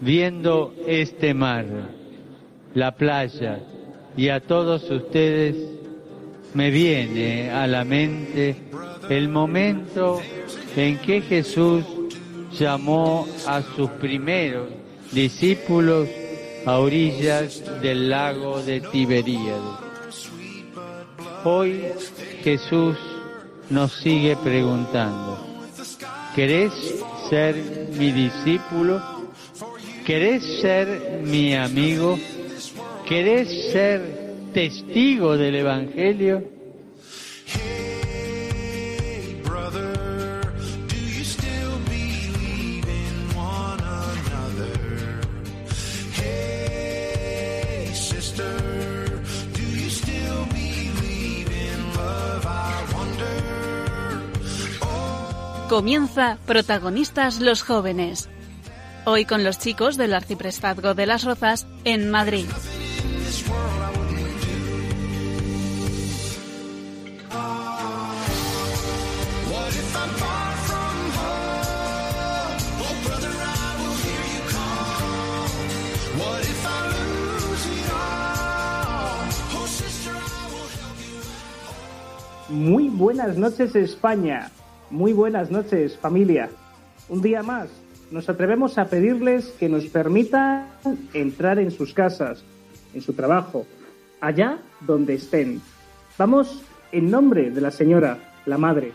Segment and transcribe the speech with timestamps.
[0.00, 1.66] viendo este mar,
[2.74, 3.60] la playa
[4.16, 5.56] y a todos ustedes,
[6.54, 8.56] me viene a la mente
[9.10, 10.20] el momento
[10.76, 11.84] en que Jesús
[12.58, 14.68] llamó a sus primeros
[15.12, 16.08] discípulos
[16.64, 19.62] a orillas del lago de Tiberíades.
[21.44, 21.82] Hoy
[22.42, 22.96] Jesús
[23.70, 25.38] nos sigue preguntando,
[26.34, 26.72] ¿querés
[27.30, 27.54] ser
[27.98, 29.17] mi discípulo?
[30.08, 32.18] ¿Querés ser mi amigo?
[33.06, 34.00] ¿Querés ser
[34.54, 36.42] testigo del Evangelio?
[55.68, 58.30] Comienza Protagonistas los Jóvenes.
[59.10, 62.44] Hoy con los chicos del Arciprestazgo de las Rozas en Madrid.
[82.50, 84.50] Muy buenas noches España.
[84.90, 86.50] Muy buenas noches, familia.
[87.08, 87.70] Un día más,
[88.10, 90.66] nos atrevemos a pedirles que nos permitan
[91.12, 92.42] entrar en sus casas,
[92.94, 93.66] en su trabajo,
[94.20, 95.60] allá donde estén.
[96.16, 98.92] Vamos en nombre de la Señora, la Madre.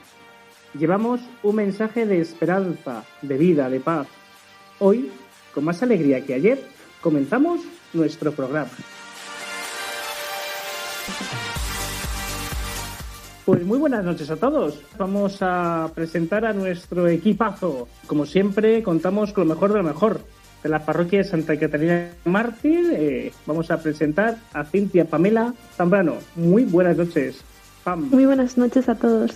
[0.77, 4.07] Llevamos un mensaje de esperanza, de vida, de paz.
[4.79, 5.11] Hoy,
[5.53, 6.63] con más alegría que ayer,
[7.01, 7.61] comenzamos
[7.93, 8.71] nuestro programa.
[13.45, 14.79] Pues muy buenas noches a todos.
[14.97, 17.89] Vamos a presentar a nuestro equipazo.
[18.07, 20.21] Como siempre, contamos con lo mejor de lo mejor.
[20.63, 26.15] De la parroquia de Santa Catalina Mártir, eh, vamos a presentar a Cintia Pamela Zambrano.
[26.37, 27.43] Muy buenas noches,
[27.83, 28.09] Pam.
[28.11, 29.31] Muy buenas noches a todos.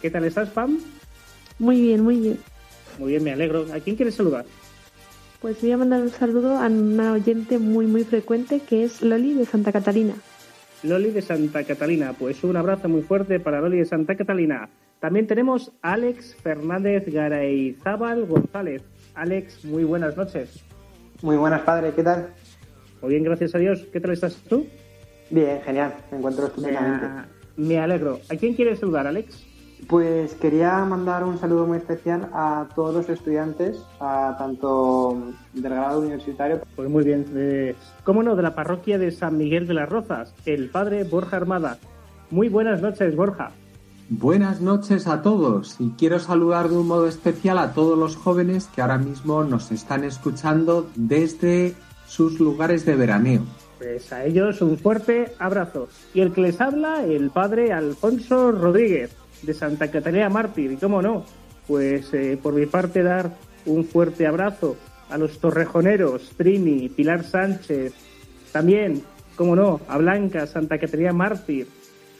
[0.00, 0.80] ¿Qué tal estás, Pam?
[1.60, 2.38] Muy bien, muy bien.
[2.98, 3.66] Muy bien, me alegro.
[3.72, 4.46] ¿A quién quieres saludar?
[5.40, 9.34] Pues voy a mandar un saludo a una oyente muy, muy frecuente que es Loli
[9.34, 10.14] de Santa Catalina.
[10.82, 12.12] Loli de Santa Catalina.
[12.18, 14.68] Pues un abrazo muy fuerte para Loli de Santa Catalina.
[15.00, 18.82] También tenemos a Alex Fernández Garayzábal González.
[19.14, 20.64] Alex, muy buenas noches.
[21.22, 22.28] Muy buenas, padre, ¿qué tal?
[23.00, 23.86] Muy bien, gracias a Dios.
[23.92, 24.66] ¿Qué tal estás tú?
[25.30, 27.06] Bien, genial, me encuentro estupendamente.
[27.56, 28.20] Me alegro.
[28.28, 29.46] ¿A quién quieres saludar, Alex?
[29.88, 35.18] Pues quería mandar un saludo muy especial a todos los estudiantes, a tanto
[35.52, 36.60] del grado universitario.
[36.76, 37.26] Pues muy bien.
[37.34, 38.36] Eh, ¿Cómo no?
[38.36, 41.78] De la parroquia de San Miguel de las Rozas, el padre Borja Armada.
[42.30, 43.50] Muy buenas noches, Borja.
[44.08, 48.68] Buenas noches a todos y quiero saludar de un modo especial a todos los jóvenes
[48.74, 51.74] que ahora mismo nos están escuchando desde
[52.06, 53.42] sus lugares de veraneo.
[53.78, 55.88] Pues a ellos un fuerte abrazo.
[56.14, 60.72] Y el que les habla, el padre Alfonso Rodríguez de Santa Catalina Mártir.
[60.72, 61.24] Y cómo no,
[61.66, 63.30] pues eh, por mi parte dar
[63.66, 64.76] un fuerte abrazo
[65.10, 67.92] a los torrejoneros, Trini, Pilar Sánchez,
[68.50, 69.02] también,
[69.36, 71.66] cómo no, a Blanca, Santa Catalina Mártir,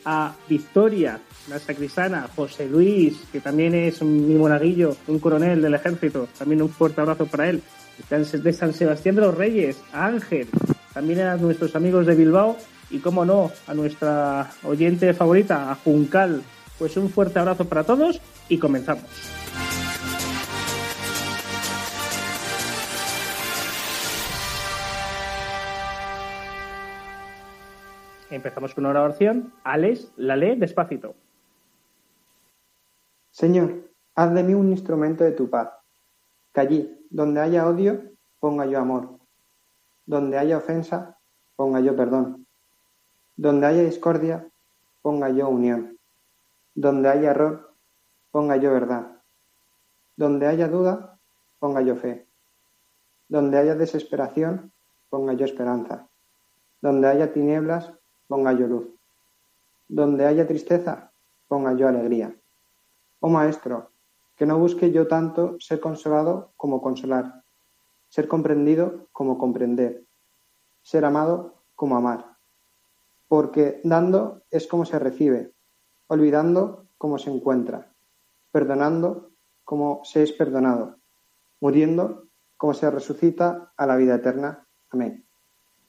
[0.05, 6.28] a Victoria, la sacrisana, José Luis, que también es mi monaguillo, un coronel del ejército,
[6.39, 7.62] también un fuerte abrazo para él,
[8.09, 10.49] de San Sebastián de los Reyes, a Ángel,
[10.93, 12.56] también a nuestros amigos de Bilbao
[12.91, 16.43] y, cómo no, a nuestra oyente favorita, a Juncal,
[16.82, 19.04] pues un fuerte abrazo para todos y comenzamos.
[28.28, 29.53] Empezamos con una oración.
[29.62, 31.15] Alex la lee despacito.
[33.31, 35.69] Señor, haz de mí un instrumento de tu paz.
[36.53, 38.03] Que allí, donde haya odio,
[38.41, 39.21] ponga yo amor.
[40.04, 41.16] Donde haya ofensa,
[41.54, 42.44] ponga yo perdón.
[43.37, 44.48] Donde haya discordia,
[45.00, 45.91] ponga yo unión.
[46.75, 47.75] Donde haya error,
[48.31, 49.21] ponga yo verdad.
[50.16, 51.19] Donde haya duda,
[51.59, 52.27] ponga yo fe.
[53.28, 54.72] Donde haya desesperación,
[55.10, 56.09] ponga yo esperanza.
[56.80, 57.92] Donde haya tinieblas,
[58.27, 58.89] ponga yo luz.
[59.89, 61.13] Donde haya tristeza,
[61.48, 62.34] ponga yo alegría.
[63.21, 63.92] Oh Maestro,
[64.36, 67.45] que no busque yo tanto ser consolado como consolar,
[68.09, 70.04] ser comprendido como comprender,
[70.83, 72.36] ser amado como amar.
[73.28, 75.52] Porque dando es como se recibe,
[76.12, 77.88] olvidando como se encuentra,
[78.53, 79.30] perdonando
[79.64, 80.97] como se es perdonado,
[81.60, 82.24] muriendo
[82.56, 84.66] como se resucita a la vida eterna.
[84.91, 85.24] Amén.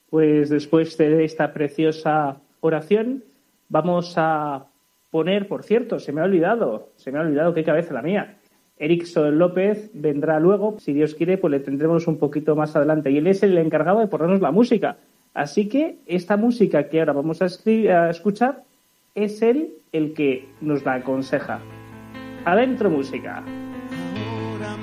[0.09, 3.23] Pues después de esta preciosa oración,
[3.67, 4.67] vamos a
[5.11, 8.37] poner, por cierto, se me ha olvidado, se me ha olvidado qué cabeza la mía.
[8.77, 13.11] Erickson López vendrá luego, si Dios quiere, pues le tendremos un poquito más adelante.
[13.11, 14.97] Y él es el encargado de ponernos la música.
[15.33, 18.63] Así que esta música que ahora vamos a, a escuchar
[19.15, 21.59] es él el que nos la aconseja.
[22.45, 23.43] Adentro música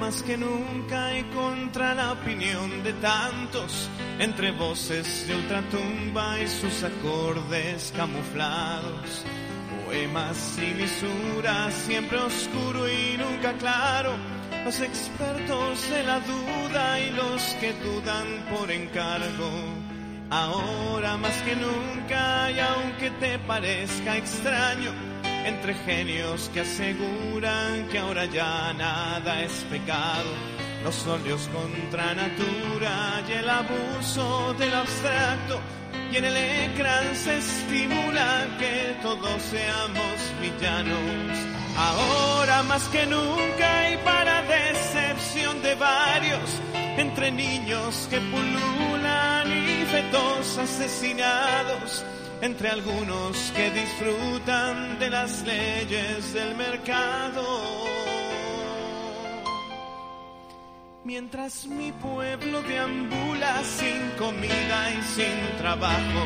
[0.00, 6.82] más que nunca y contra la opinión de tantos, entre voces de ultratumba y sus
[6.82, 9.24] acordes camuflados.
[9.84, 14.12] Poemas y lisuras, siempre oscuro y nunca claro.
[14.64, 19.79] Los expertos de la duda y los que dudan por encargo.
[20.30, 24.92] Ahora más que nunca y aunque te parezca extraño,
[25.44, 30.30] entre genios que aseguran que ahora ya nada es pecado,
[30.84, 35.60] los óleos contra natura y el abuso del abstracto,
[36.12, 41.38] y en el ecrán se estimula que todos seamos villanos.
[41.76, 46.60] Ahora más que nunca y para decepción de varios,
[47.00, 52.04] entre niños que pululan y fetos asesinados,
[52.42, 57.44] entre algunos que disfrutan de las leyes del mercado.
[61.04, 66.22] Mientras mi pueblo deambula sin comida y sin trabajo,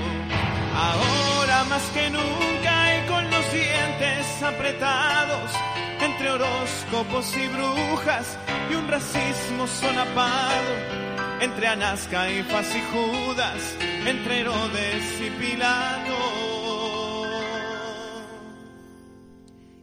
[0.77, 5.53] ahora más que nunca y con los dientes apretados,
[6.01, 8.39] entre horóscopos y brujas
[8.71, 11.05] y un racismo sonapado
[11.41, 13.77] entre Anasca y Faz y Judas,
[14.07, 16.45] entre Herodes y Pilato.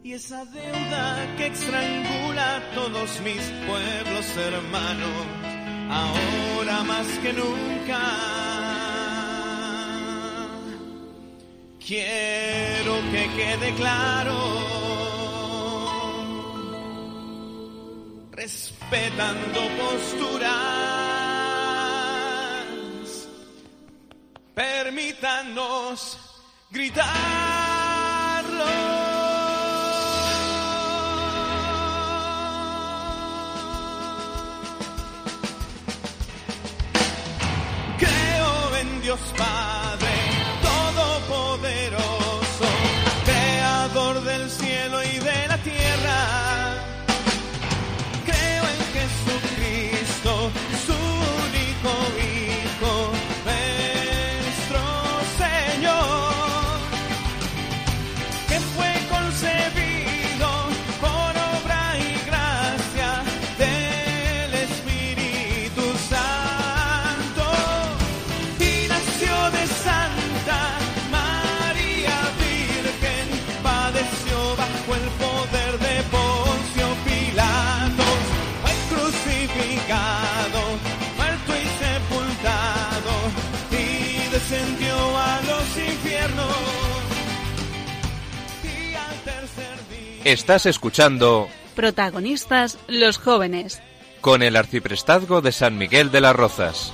[0.04, 5.26] Y esa deuda que estrangula a todos mis pueblos hermanos,
[5.88, 8.00] ahora más que nunca.
[11.86, 14.34] Quiero que quede claro,
[18.42, 20.50] respetando posturas
[24.52, 26.18] permítanos
[26.70, 27.12] gritarlo.
[37.98, 39.71] Creo en Dios Padre
[90.24, 93.82] Estás escuchando Protagonistas los jóvenes
[94.20, 96.92] con el arciprestazgo de San Miguel de las Rozas.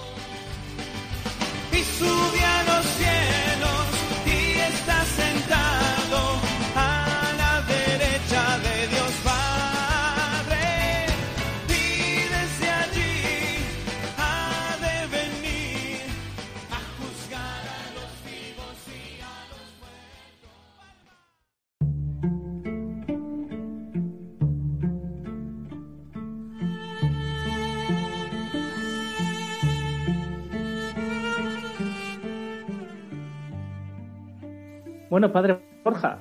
[35.19, 36.21] Bueno, padre Borja,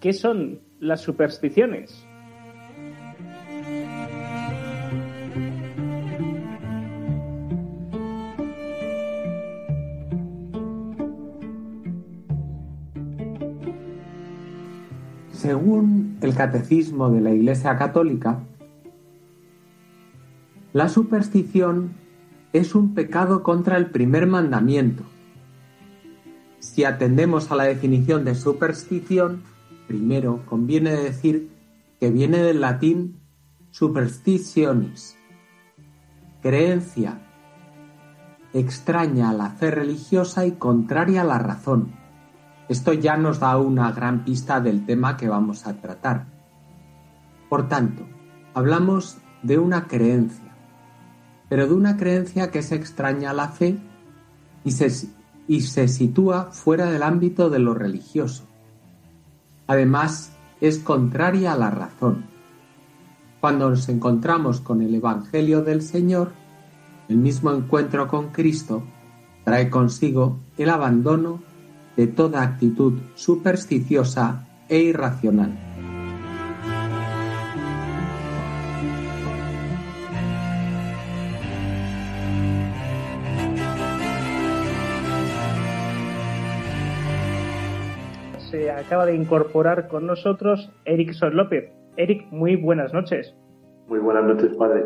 [0.00, 2.06] ¿qué son las supersticiones?
[15.32, 18.40] Según el catecismo de la Iglesia Católica,
[20.74, 21.94] la superstición
[22.52, 25.04] es un pecado contra el primer mandamiento
[26.60, 29.42] si atendemos a la definición de superstición,
[29.86, 31.50] primero conviene decir
[32.00, 33.20] que viene del latín
[33.70, 35.16] superstitionis,
[36.42, 37.20] creencia
[38.52, 41.92] extraña a la fe religiosa y contraria a la razón.
[42.68, 46.26] Esto ya nos da una gran pista del tema que vamos a tratar.
[47.48, 48.06] Por tanto,
[48.54, 50.54] hablamos de una creencia,
[51.48, 53.78] pero de una creencia que es extraña a la fe
[54.64, 54.90] y se
[55.48, 58.44] y se sitúa fuera del ámbito de lo religioso.
[59.66, 62.26] Además, es contraria a la razón.
[63.40, 66.32] Cuando nos encontramos con el Evangelio del Señor,
[67.08, 68.82] el mismo encuentro con Cristo
[69.44, 71.42] trae consigo el abandono
[71.96, 75.67] de toda actitud supersticiosa e irracional.
[88.68, 91.72] Se acaba de incorporar con nosotros Erickson López.
[91.96, 93.34] Eric, muy buenas noches.
[93.86, 94.84] Muy buenas noches, padre.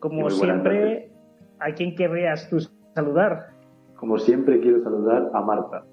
[0.00, 1.10] Como siempre,
[1.58, 2.58] ¿a quién querrías tú
[2.94, 3.54] saludar?
[3.94, 5.86] Como siempre, quiero saludar a Marta.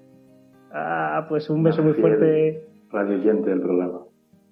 [0.70, 2.68] Ah, pues un beso muy fuerte.
[2.92, 4.00] Radio del programa.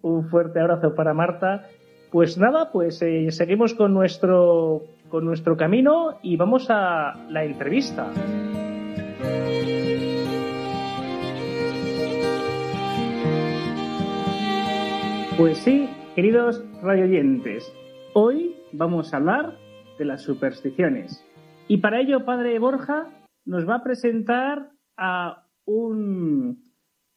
[0.00, 1.67] Un fuerte abrazo para Marta.
[2.11, 8.07] Pues nada, pues eh, seguimos con nuestro, con nuestro camino y vamos a la entrevista.
[15.39, 17.73] Pues sí, queridos radioyentes,
[18.12, 19.57] hoy vamos a hablar
[19.99, 21.25] de las supersticiones.
[21.69, 23.09] Y para ello, Padre Borja
[23.47, 26.62] nos va a presentar a un,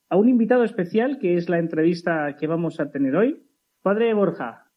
[0.09, 3.45] a un invitado especial, que es la entrevista que vamos a tener hoy.
[3.81, 4.71] Padre Borja,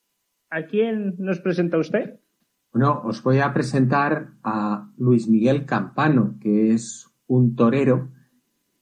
[0.50, 2.18] ¿a quién nos presenta usted?
[2.72, 8.10] Bueno, os voy a presentar a Luis Miguel Campano, que es un torero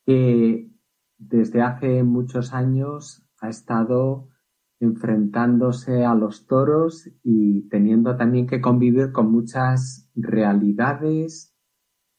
[0.07, 0.71] que
[1.19, 4.31] desde hace muchos años ha estado
[4.81, 11.57] enfrentándose a los toros y teniendo también que convivir con muchas realidades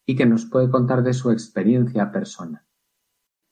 [0.05, 2.61] y que nos puede contar de su experiencia personal.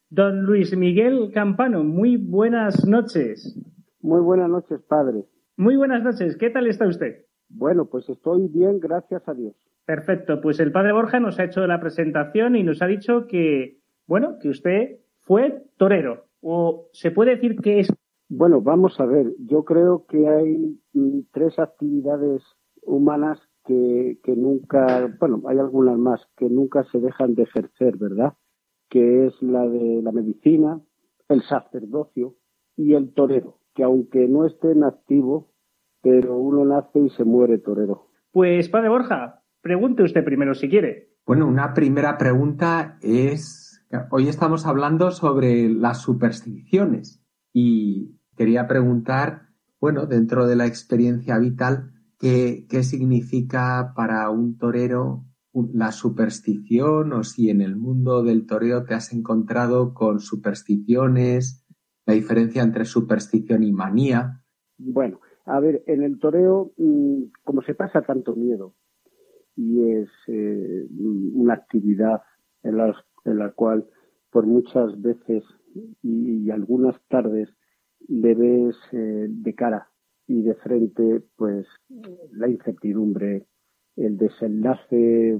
[0.10, 3.60] Don Luis Miguel Campano, muy buenas noches.
[4.02, 5.26] Muy buenas noches, padre.
[5.58, 7.26] Muy buenas noches, ¿qué tal está usted?
[7.50, 9.56] Bueno, pues estoy bien, gracias a Dios.
[9.86, 13.82] Perfecto, pues el padre Borja nos ha hecho la presentación y nos ha dicho que,
[14.08, 17.94] bueno, que usted fue torero, o se puede decir que es...
[18.28, 22.42] Bueno, vamos a ver, yo creo que hay mm, tres actividades
[22.82, 28.34] humanas que, que nunca, bueno, hay algunas más que nunca se dejan de ejercer, ¿verdad?
[28.90, 30.82] Que es la de la medicina,
[31.30, 32.36] el sacerdocio
[32.76, 35.52] y el torero, que aunque no esté en activo,
[36.02, 38.08] pero uno nace y se muere torero.
[38.32, 41.16] Pues, padre Borja, pregunte usted primero si quiere.
[41.26, 49.50] Bueno, una primera pregunta es, hoy estamos hablando sobre las supersticiones y quería preguntar,
[49.80, 57.50] bueno, dentro de la experiencia vital, ¿Qué, significa para un torero la superstición o si
[57.50, 61.66] en el mundo del toreo te has encontrado con supersticiones,
[62.06, 64.42] la diferencia entre superstición y manía.
[64.78, 68.76] Bueno, a ver, en el toreo, mm, como se pasa tanto miedo
[69.56, 70.88] y es eh,
[71.34, 72.22] una actividad
[72.64, 73.88] en la, en la, cual
[74.30, 75.44] por muchas veces
[76.02, 77.50] y, algunas tardes
[78.08, 79.90] le ves eh, de cara
[80.28, 81.68] y de frente pues
[82.32, 83.46] la incertidumbre,
[83.96, 85.40] el desenlace,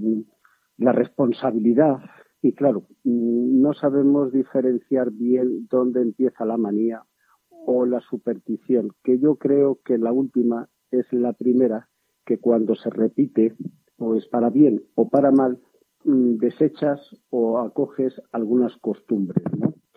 [0.78, 1.98] la responsabilidad.
[2.42, 7.04] Y claro, no sabemos diferenciar bien dónde empieza la manía
[7.50, 11.90] o la superstición, que yo creo que la última es la primera,
[12.26, 13.56] que cuando se repite,
[13.98, 15.60] pues para bien o para mal,
[16.04, 19.44] mm, desechas o acoges algunas costumbres,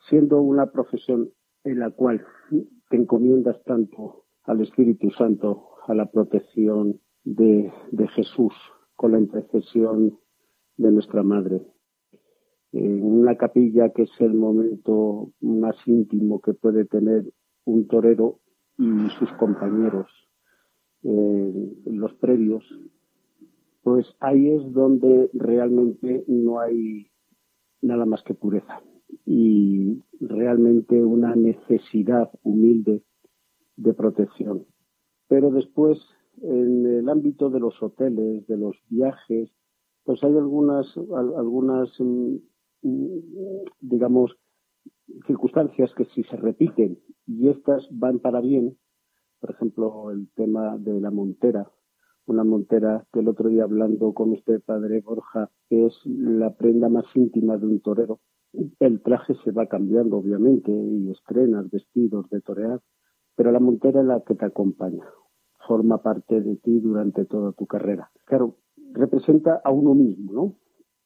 [0.08, 1.28] Siendo una profesión
[1.70, 2.24] en la cual
[2.88, 7.70] te encomiendas tanto al Espíritu Santo, a la protección de,
[8.14, 8.54] Jesús
[8.96, 10.18] con la intercesión
[10.76, 11.66] de nuestra Madre.
[12.72, 17.24] En una capilla que es el momento más íntimo que puede tener
[17.64, 18.40] un torero
[18.78, 20.06] y sus compañeros,
[21.02, 22.64] eh, los previos,
[23.82, 27.10] pues ahí es donde realmente no hay
[27.80, 28.82] nada más que pureza
[29.24, 33.02] y realmente una necesidad humilde
[33.76, 34.66] de protección.
[35.28, 35.98] Pero después,
[36.42, 39.50] en el ámbito de los hoteles, de los viajes,
[40.04, 42.36] pues hay algunas, algunas, mm,
[42.82, 43.20] mm,
[43.80, 44.36] digamos,
[45.26, 48.76] circunstancias que si se repiten y estas van para bien,
[49.40, 51.70] por ejemplo, el tema de la montera,
[52.26, 57.04] una montera que el otro día hablando con usted, padre Borja, es la prenda más
[57.14, 58.20] íntima de un torero.
[58.80, 62.80] El traje se va cambiando, obviamente, y estrenas vestidos de torear,
[63.36, 65.04] pero la montera es la que te acompaña,
[65.66, 68.10] forma parte de ti durante toda tu carrera.
[68.24, 68.56] Claro,
[68.92, 70.54] representa a uno mismo, ¿no?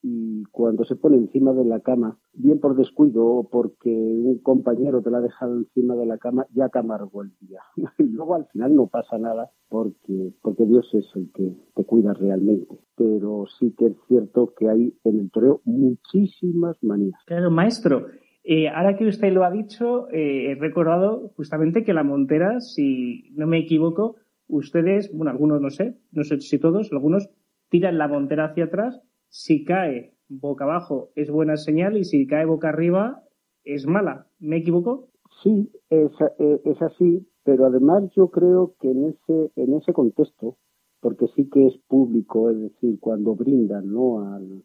[0.03, 5.01] Y cuando se pone encima de la cama, bien por descuido o porque un compañero
[5.01, 7.61] te la ha dejado encima de la cama, ya te amargó el día.
[7.99, 12.15] Y luego al final no pasa nada porque, porque Dios es el que te cuida
[12.15, 12.79] realmente.
[12.97, 17.21] Pero sí que es cierto que hay en el toreo muchísimas manías.
[17.27, 18.07] Claro, maestro,
[18.45, 23.31] eh, ahora que usted lo ha dicho, eh, he recordado justamente que la Montera, si
[23.37, 24.17] no me equivoco,
[24.49, 27.31] ustedes, bueno, algunos no sé, no sé si todos, algunos
[27.69, 29.01] tiran la montera hacia atrás,
[29.33, 33.23] si cae boca abajo es buena señal y si cae boca arriba
[33.65, 34.27] es mala.
[34.39, 35.09] ¿Me equivoco?
[35.43, 40.59] Sí, es, eh, es así, pero además yo creo que en ese, en ese contexto,
[41.01, 44.21] porque sí que es público, es decir, cuando brindan ¿no?
[44.21, 44.65] Al,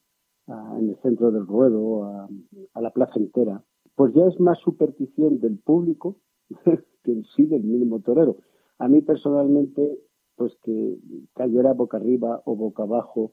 [0.80, 2.28] en el centro del ruedo, a,
[2.74, 3.64] a, la plaza entera,
[3.96, 6.18] pues ya es más superstición del público
[7.04, 8.38] que en sí del mínimo torero.
[8.80, 9.98] A mí personalmente,
[10.36, 10.98] pues que
[11.34, 13.32] cayera boca arriba o boca abajo,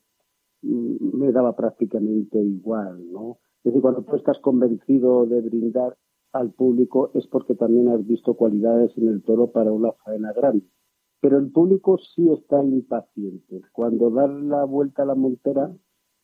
[0.64, 3.38] me daba prácticamente igual, ¿no?
[3.59, 5.97] Es decir, cuando tú estás convencido de brindar
[6.33, 10.66] al público es porque también has visto cualidades en el toro para una faena grande.
[11.21, 13.62] Pero el público sí está impaciente.
[13.73, 15.75] Cuando da la vuelta a la montera,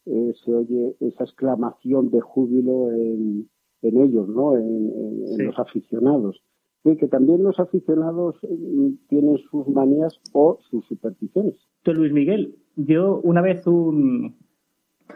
[0.05, 3.49] eh, se oye esa exclamación de júbilo en,
[3.83, 4.57] ellos, ¿no?
[4.57, 6.43] En, los aficionados.
[6.85, 11.55] Y que también los aficionados mm, tienen sus manías o sus supersticiones.
[11.85, 14.37] Luis Miguel, yo una vez un,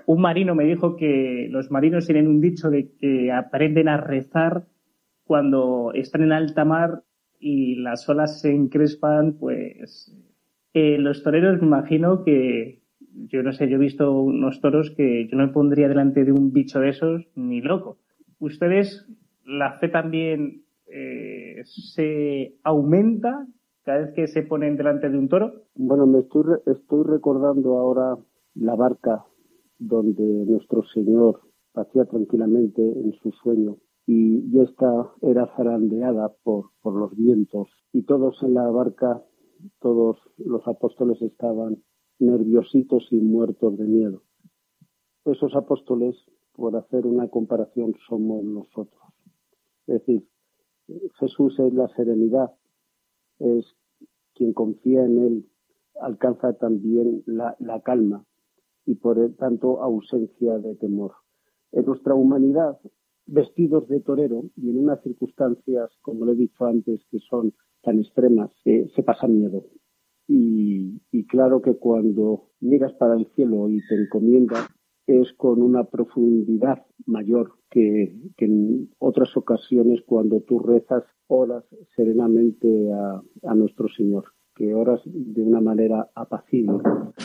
[0.07, 4.67] un marino me dijo que los marinos tienen un dicho de que aprenden a rezar
[5.25, 7.03] cuando están en alta mar
[7.41, 10.15] y las olas se encrespan, pues
[10.73, 12.83] eh, los toreros me imagino que,
[13.29, 16.33] yo no sé, yo he visto unos toros que yo no me pondría delante de
[16.33, 17.99] un bicho de esos ni loco.
[18.39, 19.07] ¿Ustedes,
[19.45, 23.47] la fe también eh, se aumenta
[23.85, 25.53] cada vez que se ponen delante de un toro?
[25.75, 28.19] Bueno, me estoy, estoy recordando ahora
[28.55, 29.25] la barca
[29.79, 31.41] donde nuestro Señor
[31.75, 33.77] hacía tranquilamente en su sueño
[34.07, 39.23] y, esta era zarandeada por, por los vientos y todos en la barca,
[39.81, 41.83] todos los apóstoles estaban
[42.19, 44.23] nerviositos y muertos de miedo.
[45.25, 46.17] Esos apóstoles,
[46.53, 49.03] por hacer una comparación, somos nosotros.
[49.87, 50.27] Es decir,
[51.19, 52.53] Jesús es la serenidad,
[53.39, 53.65] es
[54.35, 55.47] quien confía en Él,
[56.01, 58.25] alcanza también la, la calma
[58.87, 61.13] y por tanto ausencia de temor.
[61.73, 62.79] En nuestra humanidad
[63.27, 67.99] vestidos de torero y en unas circunstancias, como le he dicho antes, que son tan
[67.99, 69.65] extremas, se pasa miedo.
[70.27, 74.67] Y, claro que cuando miras para el cielo y te encomiendas,
[75.07, 81.65] es con una profundidad mayor que, en otras ocasiones cuando tú rezas oras
[81.97, 86.79] serenamente a, a nuestro Señor que oras de una manera apacible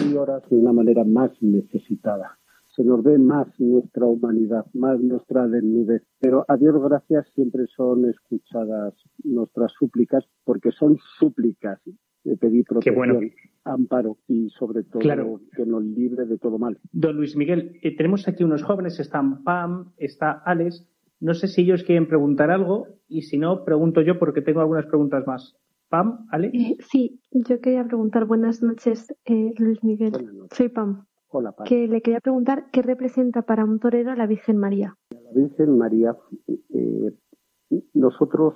[0.03, 2.38] y oras de una manera más necesitada
[2.79, 6.01] se nos ve más nuestra humanidad, más nuestra desnudez.
[6.21, 8.93] Pero a Dios gracias siempre son escuchadas
[9.25, 11.77] nuestras súplicas, porque son súplicas
[12.23, 13.31] de pedir protección,
[13.65, 16.79] amparo y sobre todo que nos libre de todo mal.
[16.93, 20.87] Don Luis Miguel, eh, tenemos aquí unos jóvenes, están Pam, está Alex.
[21.19, 24.85] No sé si ellos quieren preguntar algo y si no, pregunto yo porque tengo algunas
[24.85, 25.57] preguntas más.
[25.89, 26.53] Pam, Alex.
[26.53, 28.23] Eh, sí, yo quería preguntar.
[28.23, 30.13] Buenas noches, eh, Luis Miguel.
[30.51, 31.08] Soy Pam
[31.65, 34.95] que le quería preguntar qué representa para un torero la Virgen María.
[35.11, 37.15] La Virgen María, eh,
[37.93, 38.55] nosotros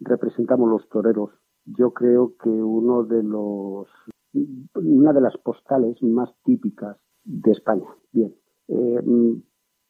[0.00, 1.30] representamos los toreros.
[1.66, 3.88] Yo creo que uno de los,
[4.74, 7.88] una de las postales más típicas de España.
[8.12, 8.34] Bien,
[8.68, 9.02] eh,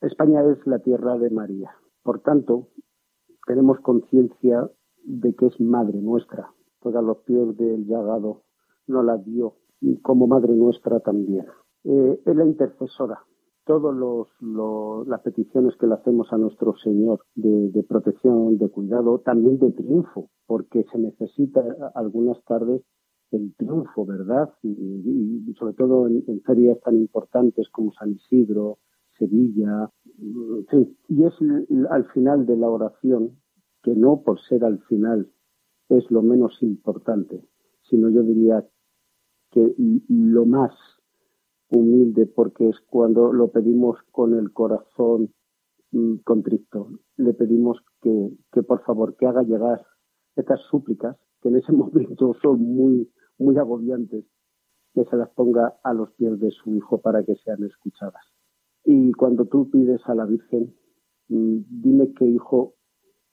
[0.00, 1.70] España es la tierra de María.
[2.02, 2.68] Por tanto,
[3.46, 4.70] tenemos conciencia
[5.04, 6.52] de que es madre nuestra.
[6.80, 8.42] Todos los pies del llagado
[8.86, 11.46] no la dio y como madre nuestra también
[11.84, 13.20] eh, es la intercesora.
[13.66, 13.94] Todas
[15.06, 20.30] las peticiones que le hacemos a nuestro Señor de, protección, de cuidado, también de triunfo,
[20.46, 21.62] porque se necesita
[21.94, 22.82] algunas tardes
[23.30, 24.50] el triunfo, ¿verdad?
[24.62, 28.78] Y, sobre todo en, ferias tan importantes como San Isidro,
[29.18, 29.90] Sevilla.
[31.08, 31.32] Y es
[31.90, 33.38] al final de la oración,
[33.82, 35.30] que no por ser al final
[35.88, 37.42] es lo menos importante,
[37.82, 38.64] sino yo diría
[39.50, 39.74] que
[40.08, 40.72] lo más
[41.74, 45.32] humilde porque es cuando lo pedimos con el corazón
[45.92, 46.88] mm, contrito.
[47.16, 49.84] Le pedimos que, que por favor que haga llegar
[50.36, 54.24] estas súplicas que en ese momento son muy, muy agobiantes,
[54.94, 58.24] que se las ponga a los pies de su hijo para que sean escuchadas.
[58.84, 60.74] Y cuando tú pides a la Virgen,
[61.28, 62.74] mm, dime que hijo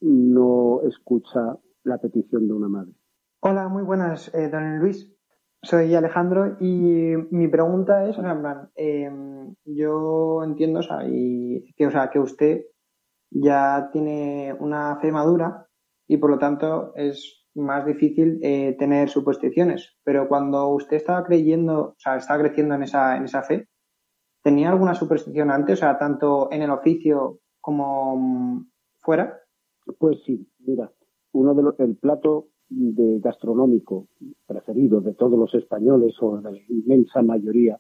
[0.02, 2.94] no escucha la petición de una madre.
[3.42, 5.12] Hola, muy buenas, eh, don Luis.
[5.64, 11.00] Soy Alejandro y mi pregunta es, o sea, en plan, em, yo entiendo, o sea,
[11.02, 12.66] que, o sea, que usted
[13.30, 15.68] ya tiene una fe madura
[16.08, 19.98] y por lo tanto es más difícil eh, tener supersticiones.
[20.04, 23.68] Pero cuando usted estaba creyendo, o sea, estaba creciendo en esa, en esa fe,
[24.44, 29.40] ¿tenía alguna superstición antes, o sea, tanto en el oficio como mm, fuera?
[30.00, 30.92] Pues sí, mira,
[31.34, 34.08] uno de los, el plato de gastronómico
[34.48, 37.80] preferido de todos los españoles o de la inmensa mayoría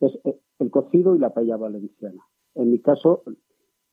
[0.00, 0.12] es
[0.58, 2.20] el cocido y la paella valenciana.
[2.54, 3.22] En mi caso,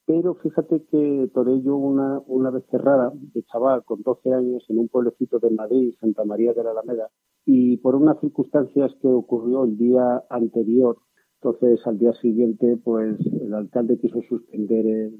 [0.05, 4.79] pero fíjate que toré yo una, una vez cerrada de chaval con 12 años en
[4.79, 7.09] un pueblecito de Madrid, Santa María de la Alameda,
[7.45, 10.97] y por unas circunstancias que ocurrió el día anterior,
[11.35, 15.11] entonces al día siguiente, pues el alcalde quiso suspender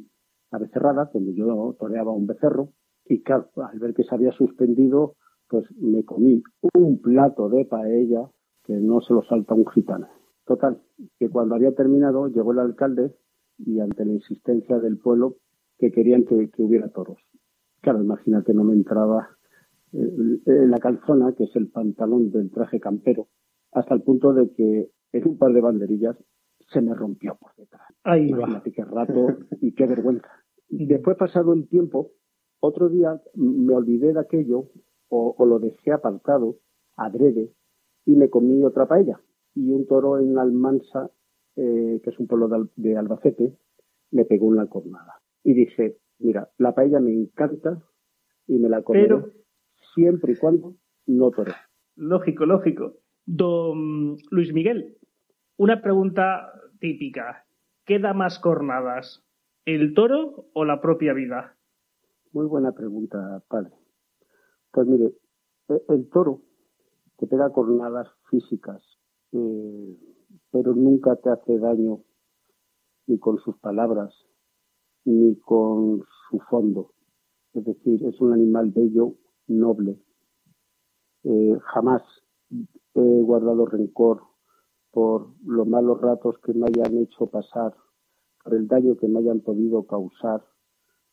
[0.52, 2.70] la becerrada, donde yo toreaba un becerro,
[3.12, 5.16] y claro, al ver que se había suspendido,
[5.50, 6.42] pues me comí
[6.74, 8.32] un plato de paella
[8.64, 10.08] que no se lo salta un gitano.
[10.46, 10.82] Total,
[11.20, 13.14] que cuando había terminado llegó el alcalde
[13.58, 15.36] y ante la insistencia del pueblo
[15.78, 17.18] que querían que, hubiera toros.
[17.82, 19.28] Claro, imagínate, no me entraba
[19.92, 23.28] en eh, la calzona, que es el pantalón del traje campero,
[23.74, 26.16] hasta el punto de que en un par de banderillas
[26.72, 27.90] se me rompió por detrás.
[28.06, 30.30] Ahí Imagínate qué rato y qué vergüenza.
[30.70, 32.12] Después, pasado el tiempo,
[32.62, 34.70] otro día me olvidé de aquello
[35.10, 36.60] o, lo dejé apartado,
[36.96, 37.52] adrede,
[38.06, 39.20] y me comí otra paella.
[39.54, 41.12] Y un toro en Almansa,
[41.58, 42.48] eh, que es un pueblo
[42.78, 43.58] de, Albacete,
[44.12, 45.22] me pegó una cornada.
[45.44, 47.84] Y dije, mira, la paella me encanta
[48.48, 49.18] y me la comeré
[49.94, 50.76] siempre y cuando
[51.08, 51.54] no tore.
[51.96, 52.94] Lógico, lógico.
[53.26, 54.98] Don Luis Miguel,
[55.58, 57.46] una pregunta típica.
[57.86, 59.26] ¿Qué da más cornadas?
[59.66, 61.58] ¿El toro o la propia vida?
[62.34, 63.74] Muy buena pregunta, padre.
[64.72, 65.14] Pues mire,
[65.68, 66.42] e, el toro
[67.18, 68.82] te pega cornadas físicas,
[69.34, 69.98] eh,
[70.50, 72.06] pero nunca te hace daño
[73.08, 74.14] ni con sus palabras,
[75.04, 76.94] ni con su fondo.
[77.54, 79.16] Es decir, es un animal bello,
[79.48, 80.02] noble.
[81.24, 82.02] Eh, jamás
[82.94, 84.22] he guardado rencor
[84.92, 87.76] por los malos ratos que me hayan hecho pasar,
[88.42, 90.46] por el daño que me hayan podido causar,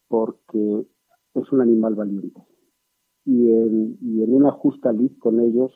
[0.06, 0.86] porque
[1.34, 2.46] es un animal valiente.
[3.24, 5.72] Y en, y en una justa lid con ellos,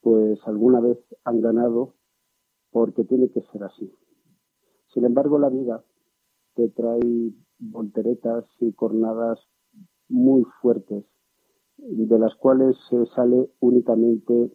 [0.00, 1.94] pues alguna vez han ganado
[2.70, 3.92] porque tiene que ser así.
[4.92, 5.84] Sin embargo, la vida
[6.54, 9.38] te trae volteretas y cornadas
[10.08, 11.04] muy fuertes,
[11.78, 14.52] de las cuales se sale únicamente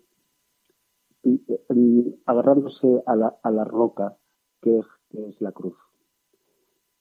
[2.26, 4.18] agarrándose a la, a la roca
[4.62, 5.76] que es, que es la cruz.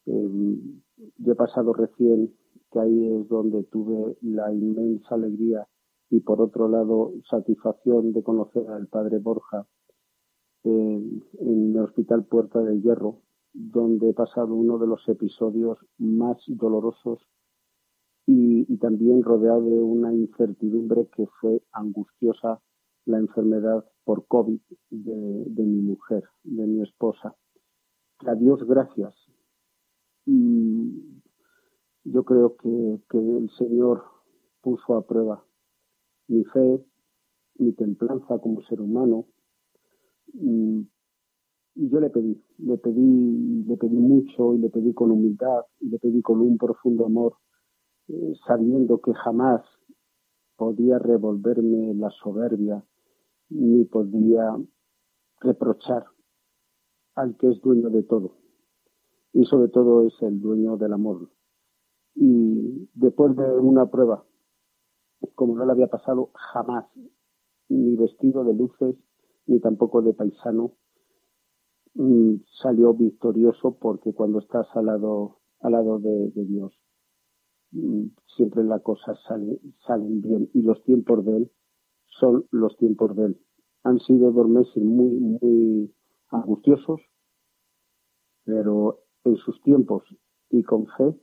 [0.06, 0.80] Em,
[1.18, 2.34] yo he pasado recién
[2.80, 5.66] ahí es donde tuve la inmensa alegría
[6.10, 9.66] y por otro lado satisfacción de conocer al padre Borja
[10.64, 17.20] en, el Hospital Puerta del Hierro, donde he pasado uno de los episodios más dolorosos
[18.26, 22.60] y, también rodeado de una incertidumbre que fue angustiosa
[23.04, 24.60] la enfermedad por COVID
[24.90, 27.36] de, mi mujer, de mi esposa.
[28.26, 29.14] A Dios gracias.
[32.12, 32.68] Yo creo que,
[33.18, 34.04] el Señor
[34.62, 35.44] puso a prueba
[36.28, 36.84] mi fe,
[37.58, 39.26] mi templanza como ser humano,
[40.34, 40.88] y,
[41.74, 45.98] yo le pedí, le pedí, le pedí mucho y le pedí con humildad y le
[45.98, 47.34] pedí con un profundo amor,
[48.08, 49.62] eh, sabiendo que jamás
[50.56, 52.82] podía revolverme la soberbia
[53.50, 54.56] ni podía
[55.40, 56.06] reprochar
[57.14, 58.32] al que es dueño de todo.
[59.34, 61.28] Y sobre todo es el dueño del amor.
[62.16, 64.24] Y después de una prueba,
[65.34, 66.86] como no le había pasado jamás,
[67.68, 68.96] ni vestido de luces,
[69.46, 70.72] ni tampoco de paisano,
[71.94, 76.72] mm, salió victorioso porque cuando estás al lado, al lado de, Dios,
[77.72, 81.52] mm, siempre las cosas salen, salen bien y los tiempos de Él
[82.18, 83.40] son los tiempos de Él.
[83.82, 85.94] Han sido dos meses muy, muy
[86.30, 87.00] angustiosos,
[88.44, 90.02] pero en sus tiempos
[90.50, 91.14] y con fe,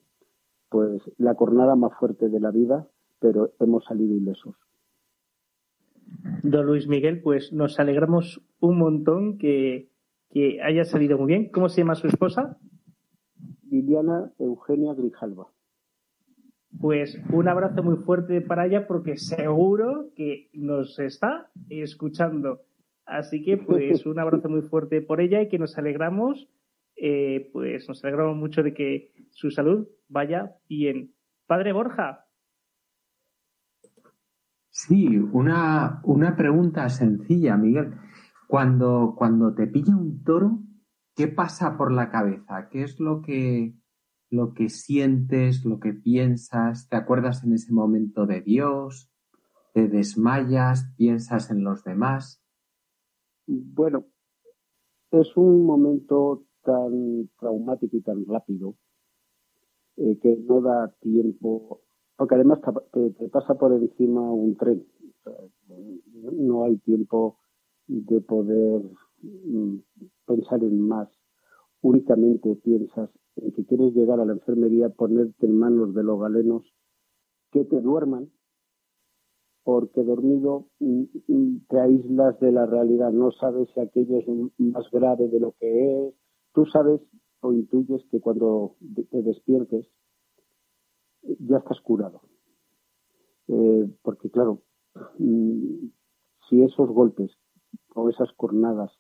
[0.74, 2.88] pues la jornada más fuerte de la vida,
[3.20, 4.56] pero hemos salido ilesos.
[6.42, 9.92] Don Luis Miguel, pues nos alegramos un montón que,
[10.64, 11.50] haya salido muy bien.
[11.52, 12.58] ¿Cómo se llama su esposa?
[13.70, 15.46] Liliana Eugenia Grijalva.
[16.82, 22.62] Pues un abrazo muy fuerte para ella porque seguro que nos está escuchando.
[23.06, 26.50] Así que pues un abrazo muy fuerte por ella y que nos alegramos,
[26.96, 31.14] eh, pues nos alegramos mucho de que su salud vaya bien.
[31.46, 32.24] Padre Borja,
[34.76, 37.94] Sí, una, una pregunta sencilla, Miguel.
[38.48, 40.64] Cuando, cuando te pilla un toro,
[41.16, 42.70] ¿qué pasa por la cabeza?
[42.72, 43.76] ¿Qué es lo que,
[44.32, 46.90] lo que sientes, lo que piensas?
[46.90, 49.12] ¿Te acuerdas en ese momento de Dios?
[49.76, 50.92] ¿Te desmayas?
[50.98, 52.44] ¿Piensas en los demás?
[53.46, 54.08] Bueno,
[55.12, 58.76] es un momento tan traumático y tan rápido
[59.98, 61.82] eh, que no da tiempo
[62.18, 62.60] porque además
[62.92, 64.86] te, pasa por encima un tren.
[66.34, 67.40] no hay tiempo
[67.88, 68.82] de poder
[69.22, 69.78] mm,
[70.26, 71.10] pensar en más.
[71.82, 76.64] Únicamente piensas en que quieres llegar a la enfermería, ponerte en manos de los galenos,
[77.52, 78.30] que te duerman,
[79.64, 84.28] porque dormido mm, mm, te aíslas de la realidad, no sabes si aquello es
[84.60, 86.14] más grave de lo que es.
[86.54, 87.02] Tú sabes
[87.44, 88.76] o intuyes que cuando
[89.12, 89.88] te despiertes
[91.40, 92.22] ya estás curado.
[93.48, 94.62] Eh, porque claro,
[95.20, 95.88] mm,
[96.50, 97.32] si esos golpes
[97.94, 98.92] o esas cornadas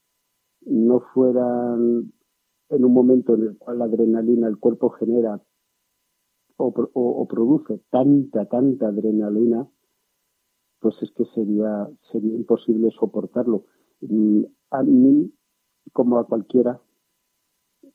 [0.61, 2.13] no fueran
[2.69, 5.41] en un momento en el cual la adrenalina el cuerpo genera
[6.57, 9.67] o, o produce tanta, tanta adrenalina,
[10.79, 13.65] pues es que sería, sería imposible soportarlo.
[14.01, 15.33] Mm, a mí,
[15.93, 16.81] como a cualquiera,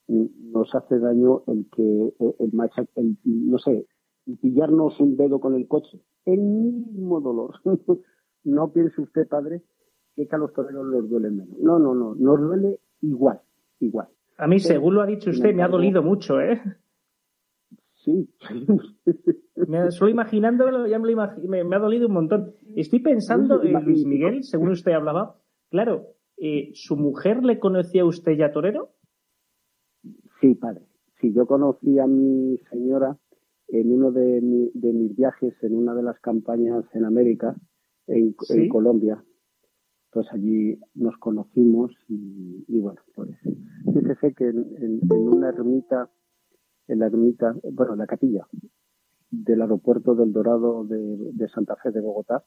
[0.08, 3.86] nos hace daño el que el, el no sé,
[4.40, 6.00] pillarnos un dedo con el coche.
[6.24, 7.54] El mismo dolor.
[8.44, 9.62] no piense usted, padre,
[10.14, 11.56] que a los toreros les duele menos.
[11.58, 13.40] No, no, no, nos duele igual,
[13.80, 14.08] igual.
[14.36, 16.60] A mí, según lo ha dicho usted, me ha dolido mucho, ¿eh?
[17.94, 18.30] Sí.
[19.56, 22.54] me, solo imaginándolo, ya me, lo me, ha dolido un montón.
[22.76, 25.36] Estoy pensando, en Luis Miguel, según usted hablaba,
[25.70, 28.90] claro, eh, ¿su mujer le conocía a usted ya torero?
[30.40, 30.86] Sí, padre.
[31.20, 33.18] Sí, yo conocí a mi señora
[33.68, 37.56] en uno de, mis viajes, en una de las campañas en América,
[38.06, 38.34] en,
[38.68, 39.22] Colombia.
[40.10, 43.30] Pues allí nos conocimos y, bueno, pues
[43.92, 46.10] fíjese que en, una ermita,
[46.86, 48.46] en la ermita, bueno, la capilla
[49.30, 52.44] del aeropuerto del Dorado de, Santa Fe de Bogotá,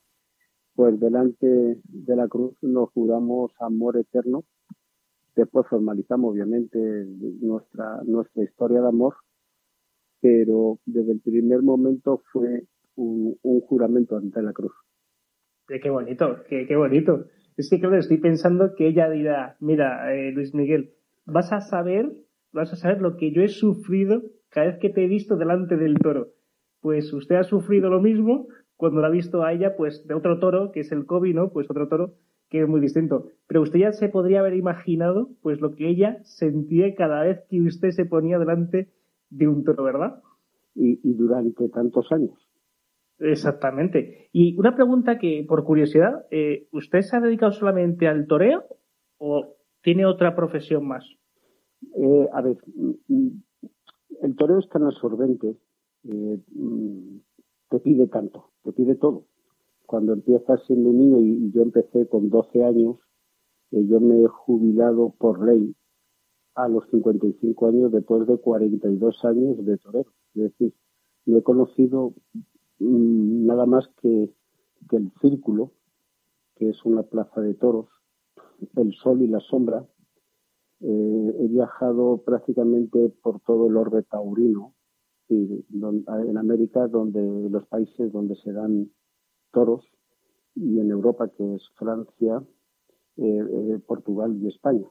[0.74, 4.44] pues delante de la cruz nos juramos amor eterno.
[5.36, 6.80] Después formalizamos obviamente
[7.42, 9.16] nuestra, nuestra historia de amor
[10.22, 12.64] pero desde el primer momento fue
[12.96, 13.36] un,
[13.68, 14.74] juramento ante la cruz.
[15.68, 17.26] Qué bonito, qué, qué bonito.
[17.58, 20.94] Es que claro, estoy pensando que ella dirá, mira, eh, Luis Miguel,
[21.26, 22.12] vas a saber,
[22.52, 25.78] vas a saber lo que yo he sufrido cada vez que te he visto delante
[25.78, 26.34] del toro.
[26.82, 30.40] Pues usted ha sufrido lo mismo cuando la ha visto a ella, pues de otro
[30.40, 31.52] toro, que es el Kobe, ¿no?
[31.52, 32.16] Pues otro toro
[32.52, 33.30] que es muy distinto.
[33.48, 37.62] Pero usted ya se podría haber imaginado, pues lo que ella sentía cada vez que
[37.62, 38.90] usted se ponía delante
[39.30, 40.22] de un toro, ¿verdad?
[40.76, 42.38] Y, durante tantos años.
[43.20, 44.30] Exactamente.
[44.34, 48.66] Y una pregunta que, por curiosidad, eh, ¿usted se ha dedicado solamente al toreo
[49.18, 51.06] o tiene otra profesión más?
[51.96, 53.44] Eh, a ver, mm, mm,
[54.24, 55.56] el toreo es tan absorbente,
[56.04, 57.18] eh, mm,
[57.70, 59.24] te pide tanto, te pide todo.
[59.92, 62.96] Cuando empiezas siendo un niño, y yo empecé con 12 años,
[63.72, 65.76] yo me he jubilado por ley
[66.56, 70.10] a los 55 años después de 42 años de torero.
[70.34, 70.74] Es decir,
[71.26, 72.14] no he conocido
[72.80, 74.34] mm, nada más que,
[74.92, 75.74] el círculo,
[76.56, 77.90] que es una plaza de toros,
[78.78, 79.86] el sol y la sombra.
[80.80, 84.74] Eh, he viajado prácticamente por todo el orbe taurino,
[85.28, 88.90] en América, donde los países donde se dan
[89.52, 89.86] toros,
[90.56, 92.44] y en Europa, que es Francia,
[93.18, 94.88] eh, eh, Portugal y España.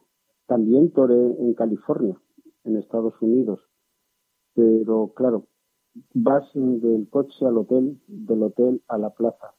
[0.47, 2.19] También toré en California,
[2.63, 3.59] en Estados Unidos.
[4.53, 5.47] Pero claro,
[6.13, 9.53] vas del coche al hotel, del hotel a la plaza.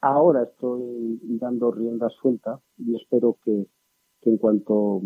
[0.00, 3.66] Ahora estoy dando rienda suelta y espero que,
[4.22, 5.02] en cuanto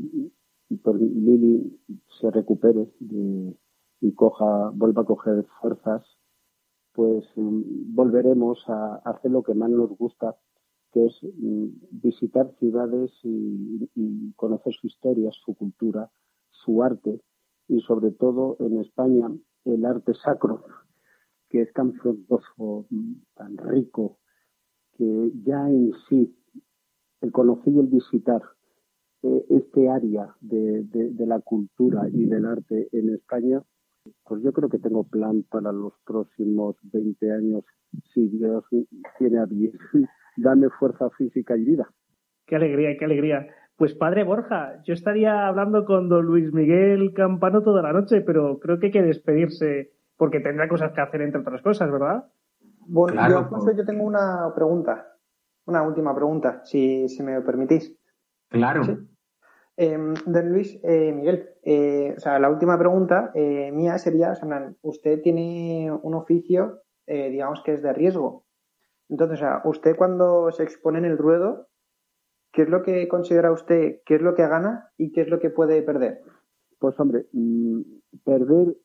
[0.69, 1.81] Lili
[2.21, 2.89] se recupere
[4.01, 6.05] y coja, vuelva a coger fuerzas,
[6.95, 10.37] pues mm, volveremos a hacer lo que más nos gusta,
[10.93, 16.11] que es mm, visitar ciudades y, conocer su historia, su cultura,
[16.51, 17.21] su arte
[17.69, 19.29] y sobre todo en España
[19.65, 20.65] el arte sacro,
[21.49, 22.87] que es tan frondoso,
[23.35, 24.19] tan rico,
[24.97, 26.37] que ya en sí
[27.21, 28.43] el conocer y el visitar
[29.23, 30.87] eh, este área de,
[31.27, 33.63] la cultura y del arte en España,
[34.25, 37.65] pues yo creo que tengo plan para los próximos 20 años,
[38.13, 38.65] si Dios
[39.19, 39.73] tiene a bien
[40.37, 41.89] dame fuerza física y vida.
[42.47, 43.47] Qué alegría, qué alegría.
[43.77, 48.59] Pues padre Borja, yo estaría hablando con don Luis Miguel Campano toda la noche, pero
[48.61, 52.25] creo que hay que despedirse porque tendrá cosas que hacer entre otras cosas, ¿verdad?
[52.87, 55.07] Bueno, yo, yo tengo una pregunta,
[55.65, 57.97] una última pregunta, si, si me permitís.
[58.49, 58.83] Claro.
[59.77, 64.35] Em, don Luis eh, Miguel, eh, o sea, la última pregunta eh, mía sería, o
[64.37, 68.45] sea, usted tiene un oficio, digamos que es de riesgo.
[69.11, 71.69] Entonces, usted cuando se expone en el ruedo,
[72.53, 75.39] ¿qué es lo que considera usted, qué es lo que gana y qué es lo
[75.39, 76.23] que puede perder?
[76.79, 77.81] Pues hombre, mm,
[78.25, 78.77] perder,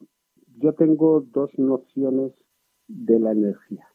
[0.57, 2.33] yo tengo dos nociones
[2.87, 3.87] de la energía.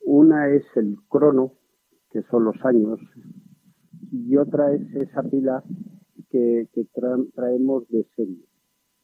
[0.00, 1.54] Una es el crono,
[2.10, 3.00] que son los años,
[4.12, 5.62] y otra es esa pila
[6.30, 6.68] que,
[7.34, 8.44] traemos de serie.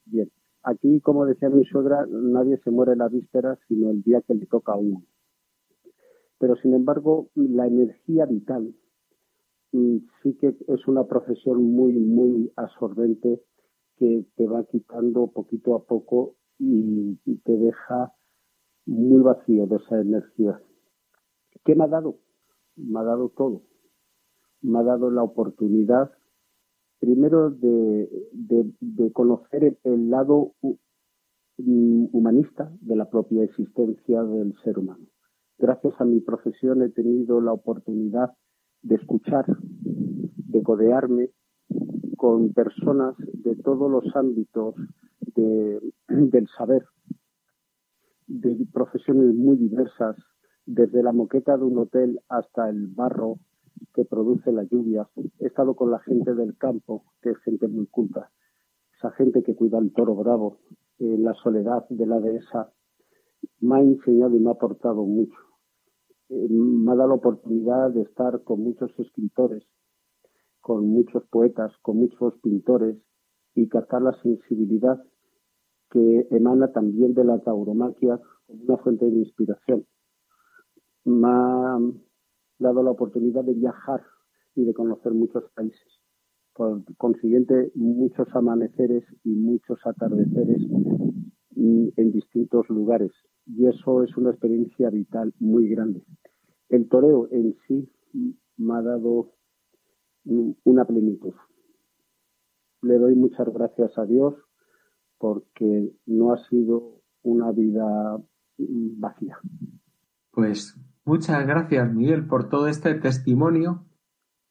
[0.05, 0.31] Bien,
[0.63, 4.47] aquí, como decía mi suegra, nadie se muere la víspera, sino el día que le
[4.47, 5.03] toca a uno.
[6.39, 8.75] Pero, sin embargo, la energía vital
[9.73, 13.43] mm, sí que es una profesión muy, muy absorbente
[13.97, 18.13] que te va quitando poquito a poco y, te deja
[18.87, 20.61] muy vacío de esa energía.
[21.65, 22.19] ¿Qué me ha dado?
[22.77, 23.63] Me ha dado todo.
[24.63, 26.11] Me ha dado la oportunidad,
[26.99, 28.09] primero, de,
[29.13, 30.55] conocer el, lado
[31.57, 35.07] humanista de la propia existencia del ser humano.
[35.59, 38.31] Gracias a mi profesión he tenido la oportunidad
[38.83, 41.31] de escuchar, de codearme
[42.17, 44.75] con personas de todos los ámbitos
[46.09, 46.85] del saber,
[48.27, 50.17] de profesiones muy diversas,
[50.67, 53.39] desde la moqueta de un hotel hasta el barro
[53.95, 55.09] que produce la lluvia.
[55.39, 58.31] He estado con la gente del campo, que es gente muy culta,
[58.97, 60.59] esa gente que cuida el toro bravo,
[60.99, 62.73] en la soledad de la dehesa.
[63.61, 65.39] Me ha enseñado y me ha aportado mucho.
[66.29, 69.65] Eh, me ha dado la oportunidad de estar con muchos escritores,
[70.61, 72.99] con muchos poetas, con muchos pintores
[73.55, 75.03] y captar la sensibilidad
[75.91, 79.87] que emana también de la tauromaquia como una fuente de inspiración.
[81.05, 81.79] Me ha
[82.61, 84.05] dado la oportunidad de viajar
[84.55, 86.01] y de conocer muchos países.
[86.55, 90.63] Por consiguiente, muchos amaneceres y muchos atardeceres
[91.57, 93.13] en distintos lugares.
[93.47, 96.05] Y eso es una experiencia vital muy grande.
[96.69, 97.91] El toreo en sí
[98.57, 99.33] me ha dado
[100.65, 101.35] una plenitud.
[102.83, 104.35] Le doy muchas gracias a Dios
[105.19, 108.19] porque no ha sido una vida
[108.59, 109.39] vacía.
[110.31, 110.79] Pues
[111.11, 113.85] muchas gracias, Miguel, por todo este testimonio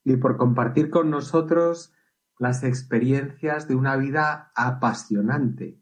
[0.04, 1.94] y por compartir con nosotros
[2.38, 5.80] las experiencias de una vida apasionante,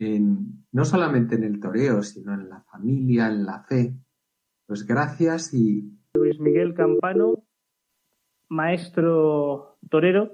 [0.00, 3.94] en, no solamente en el toreo, sino en la familia, en la fe.
[4.66, 5.96] Pues gracias y...
[6.14, 7.44] Luis Miguel Campano,
[8.48, 10.32] maestro torero,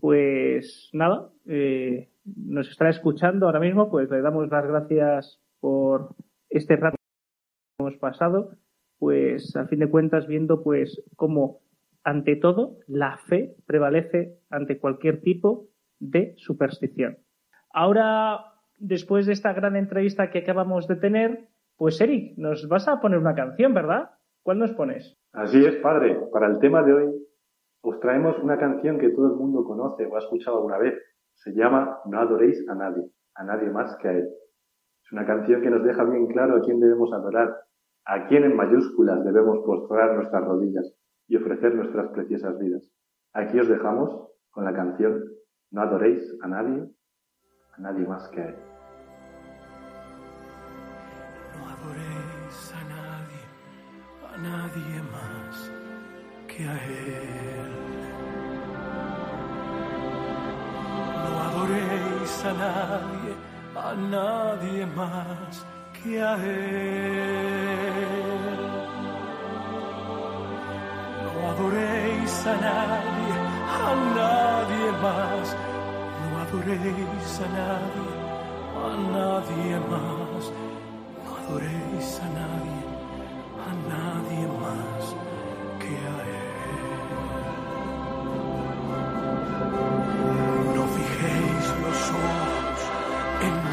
[0.00, 6.16] pues nada, eh, nos estará escuchando ahora mismo, pues le damos las gracias por
[6.50, 8.56] este rato que hemos pasado,
[9.04, 11.60] pues a fin de cuentas viendo pues cómo
[12.04, 15.66] ante todo la fe prevalece ante cualquier tipo
[16.00, 17.18] de superstición.
[17.70, 22.98] Ahora, después de esta gran entrevista que acabamos de tener, pues Eric, nos vas a
[23.02, 24.12] poner una canción, ¿verdad?
[24.42, 25.18] ¿Cuál nos pones?
[25.34, 26.18] Así es, padre.
[26.32, 27.26] Para el tema de hoy
[27.82, 30.94] os traemos una canción que todo el mundo conoce o ha escuchado alguna vez.
[31.34, 34.30] Se llama No adoréis a nadie, a nadie más que a Él.
[35.04, 37.54] Es una canción que nos deja bien claro a quién debemos adorar,
[38.06, 40.94] a quién en mayúsculas debemos postrar nuestras rodillas
[41.26, 42.90] y ofrecer nuestras preciosas vidas.
[43.32, 45.24] Aquí os dejamos con la canción
[45.70, 46.88] No adoréis a nadie,
[47.76, 48.56] a nadie más que a Él.
[51.56, 53.42] No adoréis a nadie,
[54.32, 55.72] a nadie más
[56.46, 57.84] que a Él.
[61.54, 63.34] adoréis a nadie,
[63.74, 65.64] a nadie más
[66.06, 66.20] Él.
[71.24, 73.34] No adoréis a nadie,
[73.72, 75.56] a nadie más.
[76.20, 78.12] No adoréis a nadie,
[78.84, 80.42] a nadie más.
[81.24, 82.82] No adoréis a nadie,
[83.64, 85.04] a nadie más
[85.80, 86.34] que a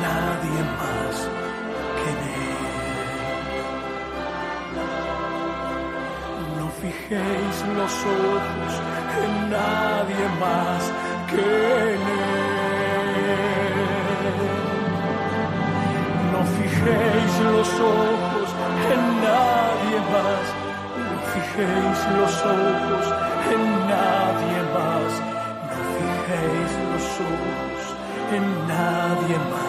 [0.02, 1.41] nadie más
[7.12, 8.74] fijéis los ojos
[9.24, 10.84] en nadie más
[11.30, 11.42] que
[11.94, 12.92] en Él.
[16.32, 18.50] No fijéis los ojos
[18.94, 20.46] en nadie más.
[21.10, 23.06] No fijéis los ojos
[23.54, 25.12] en nadie más.
[25.70, 27.82] No fijéis los ojos
[28.36, 29.62] en nadie más.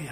[0.00, 0.06] No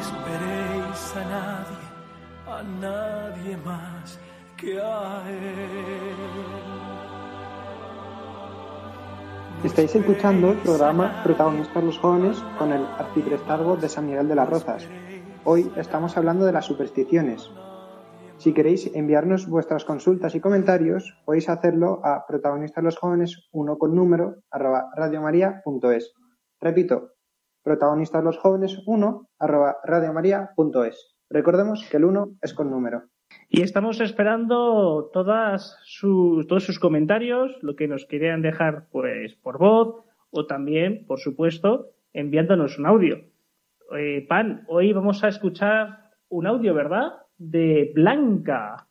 [0.00, 1.84] esperéis a nadie,
[2.46, 4.20] a nadie más
[4.58, 6.14] que a Él.
[9.64, 14.50] Estáis escuchando el programa Protagonistas los Jóvenes con el arciprestazgo de San Miguel de las
[14.50, 14.86] Rozas.
[15.44, 17.50] Hoy estamos hablando de las supersticiones,
[18.46, 23.96] Si queréis enviarnos vuestras consultas y comentarios, podéis hacerlo a protagonistas los jóvenes 1 con
[23.96, 26.14] número arroba radiomaria.es.
[26.60, 27.14] Repito,
[27.64, 31.16] protagonistas los jóvenes 1 arroba radiomaria.es.
[31.28, 33.02] Recordemos que el 1 es con número.
[33.48, 39.58] Y estamos esperando todas sus, todos sus comentarios, lo que nos quieran dejar pues por
[39.58, 43.16] voz o también, por supuesto, enviándonos un audio.
[43.98, 47.25] Eh, Pan, hoy vamos a escuchar un audio, ¿verdad?
[47.38, 48.88] De Blanca.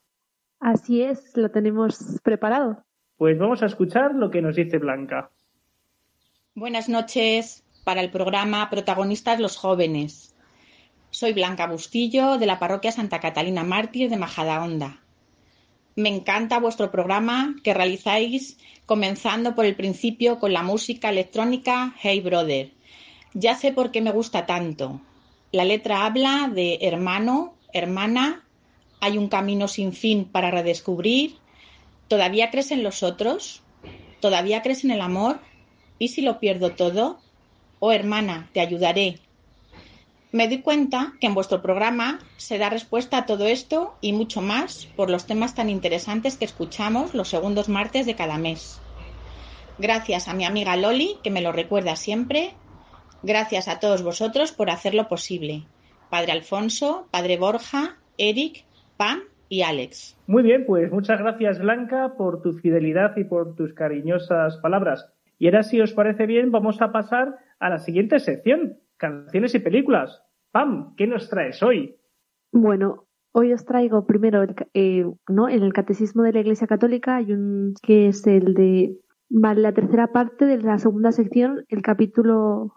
[0.59, 2.83] Así es, lo tenemos preparado.
[3.17, 5.31] Pues vamos a escuchar lo que nos dice Blanca.
[6.53, 10.35] Buenas noches para el programa Protagonistas los Jóvenes.
[11.09, 15.01] Soy Blanca Bustillo de la parroquia Santa Catalina Mártir de Majadahonda.
[15.95, 22.21] Me encanta vuestro programa que realizáis comenzando por el principio con la música electrónica Hey
[22.21, 22.73] Brother.
[23.33, 25.01] Ya sé por qué me gusta tanto.
[25.51, 28.47] La letra habla de hermano, hermana,
[29.01, 31.37] hay un camino sin fin para redescubrir.
[32.07, 33.61] ¿Todavía crees en los otros?
[34.19, 35.39] ¿Todavía crees en el amor?
[35.99, 37.19] ¿Y si lo pierdo todo?
[37.79, 39.19] Oh hermana, te ayudaré,
[40.35, 44.41] me doy cuenta que en vuestro programa se da respuesta a todo esto y mucho
[44.41, 48.81] más por los temas tan interesantes que escuchamos los segundos martes de cada mes.
[49.77, 52.53] Gracias a mi amiga Loli, que me lo recuerda siempre.
[53.23, 55.63] Gracias a todos vosotros por hacerlo posible.
[56.09, 58.65] Padre Alfonso, Padre Borja, Eric,
[58.97, 60.17] Pam y Alex.
[60.27, 65.11] Muy bien, pues muchas gracias Blanca por tu fidelidad y por tus cariñosas palabras.
[65.37, 69.59] Y ahora, si os parece bien, vamos a pasar a la siguiente sección, canciones y
[69.59, 70.23] películas.
[70.51, 71.97] Pam, ¿qué nos traes hoy?
[72.51, 75.49] Bueno, hoy os traigo primero, el, eh, ¿no?
[75.49, 78.97] En el Catecismo de la Iglesia Católica hay un que es el de
[79.29, 82.73] vale, la tercera parte de la segunda sección, el capítulo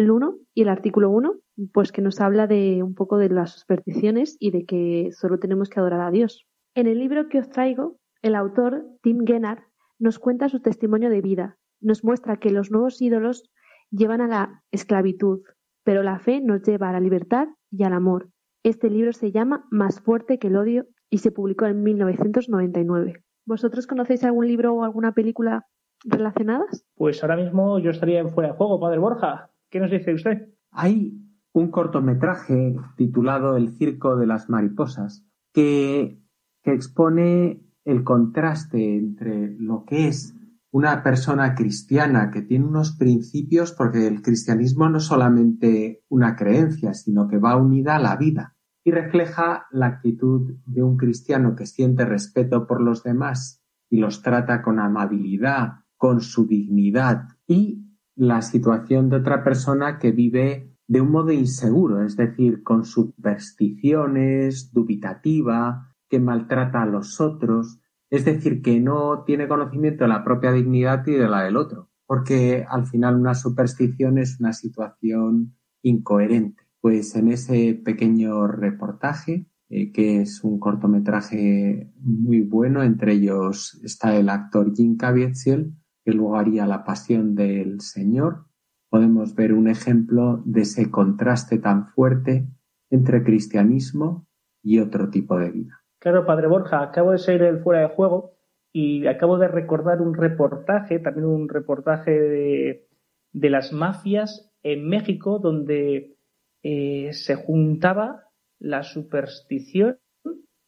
[0.00, 1.34] el 1 y el artículo 1,
[1.72, 5.68] pues que nos habla de un poco de las supersticiones y de que solo tenemos
[5.68, 6.46] que adorar a Dios.
[6.74, 9.62] En el libro que os traigo, el autor Tim Gennard
[9.98, 13.50] nos cuenta su testimonio de vida, nos muestra que los nuevos ídolos
[13.90, 15.42] llevan a la esclavitud,
[15.84, 18.30] pero la fe nos lleva a la libertad y al amor.
[18.62, 23.22] Este libro se llama Más fuerte que el odio y se publicó en 1999.
[23.46, 25.66] ¿Vosotros conocéis algún libro o alguna película
[26.04, 26.84] relacionadas?
[26.94, 29.50] Pues ahora mismo yo estaría en fuera de juego, Padre Borja.
[29.70, 30.48] ¿Qué nos dice usted?
[30.72, 31.16] Hay
[31.52, 36.18] un cortometraje titulado El circo de las mariposas que,
[36.62, 40.36] expone el contraste entre lo que es
[40.70, 46.92] una persona cristiana que tiene unos principios, porque el cristianismo no es solamente una creencia,
[46.92, 51.66] sino que va unida a la vida y refleja la actitud de un cristiano que
[51.66, 57.79] siente respeto por los demás y los trata con amabilidad, con su dignidad y
[58.20, 64.74] la situación de otra persona que vive de un modo inseguro, es decir, con supersticiones,
[64.74, 70.52] dubitativa, que maltrata a los otros, es decir, que no tiene conocimiento de la propia
[70.52, 76.64] dignidad y de la del otro, porque al final una superstición es una situación incoherente.
[76.82, 84.14] Pues en ese pequeño reportaje, eh, que es un cortometraje muy bueno, entre ellos está
[84.14, 85.72] el actor Jim Caviezel,
[86.04, 88.46] que luego haría La Pasión del Señor,
[88.88, 92.46] podemos ver un ejemplo de ese contraste tan fuerte
[92.90, 94.26] entre cristianismo
[94.62, 95.80] y otro tipo de vida.
[96.00, 98.34] Claro, Padre Borja, acabo de ser el fuera de juego
[98.72, 102.88] y acabo de recordar un reportaje, también un reportaje de,
[103.32, 106.16] las mafias en México, donde
[106.62, 108.24] eh, se juntaba
[108.58, 109.98] la superstición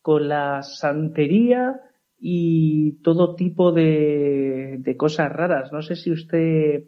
[0.01, 1.81] con la santería
[2.25, 5.73] y todo tipo de, cosas raras.
[5.73, 6.85] No sé si usted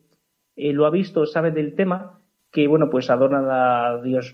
[0.55, 2.21] eh, lo ha visto o sabe del tema,
[2.53, 4.33] que bueno, pues adornan a Dios,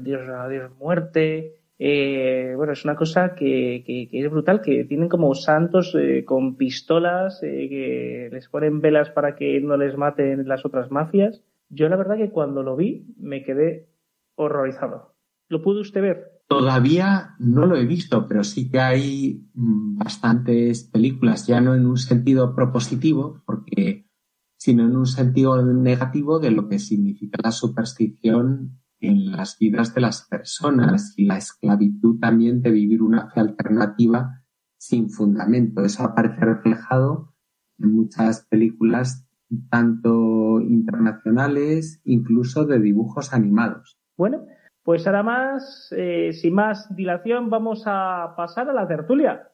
[0.00, 5.34] Dios, a Dios muerte, eh, bueno, es una cosa que, es brutal, que tienen como
[5.34, 10.66] santos eh, con pistolas, eh, que les ponen velas para que no les maten las
[10.66, 11.42] otras mafias.
[11.70, 13.88] Yo la verdad que cuando lo vi me quedé
[14.34, 15.14] horrorizado.
[15.48, 16.39] ¿Lo pudo usted ver?
[16.50, 21.86] Todavía no lo he visto, pero sí que hay mm, bastantes películas, ya no en
[21.86, 24.10] un sentido propositivo, porque,
[24.56, 30.00] sino en un sentido negativo de lo que significa la superstición en las vidas de
[30.00, 34.42] las personas y la esclavitud también de vivir una fe alternativa
[34.76, 35.84] sin fundamento.
[35.84, 37.32] Eso aparece reflejado
[37.78, 39.24] en muchas películas,
[39.70, 44.00] tanto internacionales, incluso de dibujos animados.
[44.16, 44.46] Bueno,
[44.82, 49.50] pues ahora más, eh, sin más dilación, vamos a pasar a la tertulia.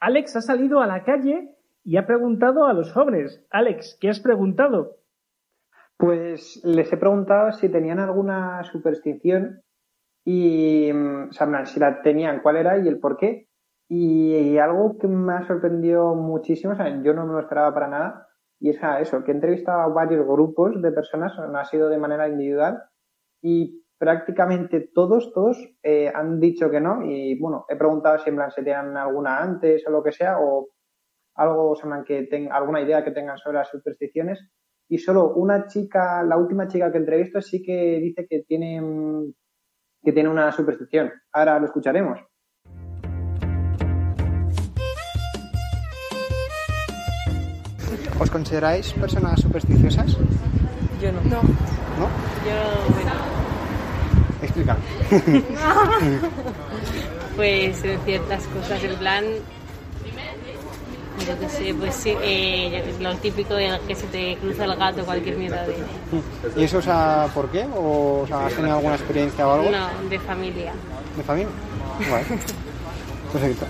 [0.00, 3.44] Alex ha salido a la calle y ha preguntado a los jóvenes.
[3.50, 4.96] Alex, ¿qué has preguntado?
[5.96, 9.62] Pues les he preguntado si tenían alguna superstición
[10.24, 13.48] y, mm, o sea, si la tenían, cuál era y el por qué.
[13.88, 17.88] Y, algo que me ha sorprendido muchísimo, o sea, yo no me lo esperaba para
[17.88, 18.28] nada,
[18.60, 21.98] y es eso, que he entrevistado a varios grupos de personas, no ha sido de
[21.98, 22.84] manera individual,
[23.42, 28.36] y prácticamente todos, todos eh, han dicho que no, y bueno, he preguntado si en
[28.36, 30.70] plan se tienen alguna antes o lo que sea, o
[31.34, 34.40] algo, o sea, que tengan alguna idea que tengan sobre las supersticiones,
[34.88, 38.80] y solo una chica, la última chica que entrevisto sí que dice que tiene,
[40.02, 41.12] que tiene una superstición.
[41.32, 42.20] Ahora lo escucharemos.
[48.18, 50.16] ¿Os consideráis personas supersticiosas?
[51.02, 51.20] Yo no.
[51.20, 51.42] No.
[51.42, 52.08] ¿No?
[52.46, 52.99] Yo.
[54.50, 54.76] Explica.
[57.36, 59.24] pues en ciertas cosas, en plan.
[61.26, 65.04] Yo qué sé, pues sí, eh, lo típico de que se te cruza el gato,
[65.04, 65.76] cualquier mierda de.
[66.56, 67.66] ¿Y eso, o sea, por qué?
[67.76, 69.70] ¿O, sea, has tenido alguna experiencia o algo?
[69.70, 70.72] No, de familia.
[71.16, 71.52] ¿De familia?
[72.08, 72.26] Bueno.
[73.32, 73.66] Perfecto.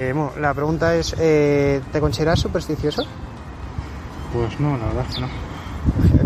[0.00, 3.04] Eh, la pregunta es, eh, ¿te consideras supersticioso?
[4.32, 5.53] Pues no, la verdad que no.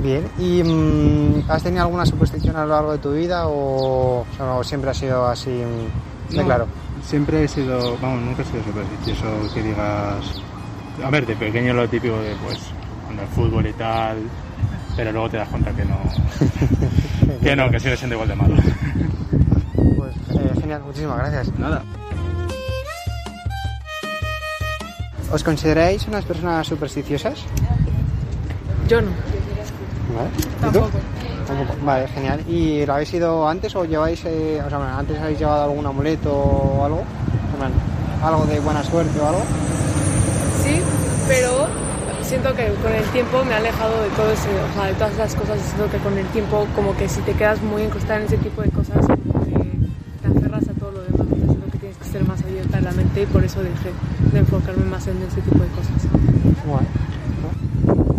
[0.08, 4.24] Bien, ¿y mm, has tenido alguna superstición a lo largo de tu vida o,
[4.62, 6.66] siempre ha sido así mm, de claro?
[7.04, 10.24] Siempre he sido, vamos, nunca he sido supersticioso que digas...
[11.04, 12.58] A ver, de pequeño lo típico de, pues,
[13.06, 14.16] con el fútbol y tal,
[14.96, 15.98] pero luego te das cuenta que no,
[17.42, 18.54] que no, que sigue siendo igual de malo.
[19.94, 21.52] Pues eh, genial, muchísimas gracias.
[21.58, 21.82] Nada.
[25.30, 27.44] ¿Os consideráis unas personas supersticiosas?
[28.88, 29.10] Yo no.
[30.14, 30.30] Vale.
[30.36, 30.90] ¿Y Tampoco.
[31.82, 32.40] Vale, genial.
[32.48, 36.32] ¿Y lo habéis ido antes o lleváis, eh, o sea, antes habéis llevado algún amuleto
[36.32, 37.02] o algo?
[38.22, 39.42] ¿Algo de buena suerte o algo?
[40.62, 40.80] Sí,
[41.28, 41.66] pero
[42.22, 45.16] siento que con el tiempo me he alejado de todo eso, o sea, de todas
[45.16, 45.58] las cosas.
[45.60, 48.62] Siento que con el tiempo, como que si te quedas muy incrustada en ese tipo
[48.62, 49.52] de cosas, como que
[50.20, 51.26] te aferras a todo lo demás.
[51.28, 53.90] Siento que tienes que ser más abierta en la mente y por eso dejé
[54.32, 56.02] de enfocarme más en ese tipo de cosas.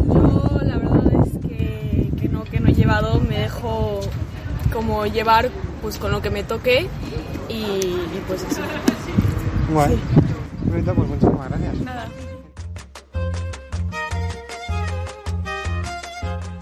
[0.08, 4.00] Yo la verdad es que, que, no, que no he llevado, me dejo
[5.00, 5.48] como llevar
[5.82, 6.88] pues con lo que me toque
[7.48, 8.62] y, y pues eso.
[9.74, 10.82] Bueno, sí.
[10.84, 11.82] pues muchísimas gracias.
[11.82, 12.08] Nada.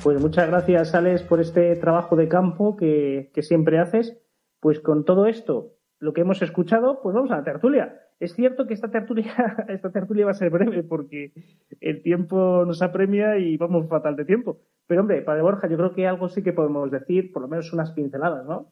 [0.04, 4.16] Pues muchas gracias, Alex, por este trabajo de campo que, que siempre haces.
[4.60, 8.07] Pues con todo esto, lo que hemos escuchado, pues vamos a la tertulia.
[8.20, 9.34] Es cierto que esta tertulia,
[9.68, 11.34] esta tertulia va a ser breve porque
[11.80, 14.60] el tiempo nos apremia y vamos fatal de tiempo.
[14.88, 17.72] Pero hombre, Padre Borja, yo creo que algo sí que podemos decir, por lo menos
[17.74, 18.72] unas pinceladas, ¿no?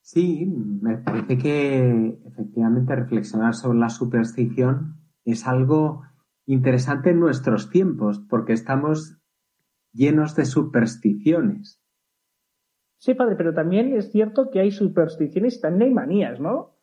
[0.00, 6.02] Sí, me parece que efectivamente reflexionar sobre la superstición es algo
[6.46, 9.18] interesante en nuestros tiempos, porque estamos
[9.92, 11.82] llenos de supersticiones.
[12.98, 16.75] Sí, padre, pero también es cierto que hay supersticiones y también hay manías, ¿no?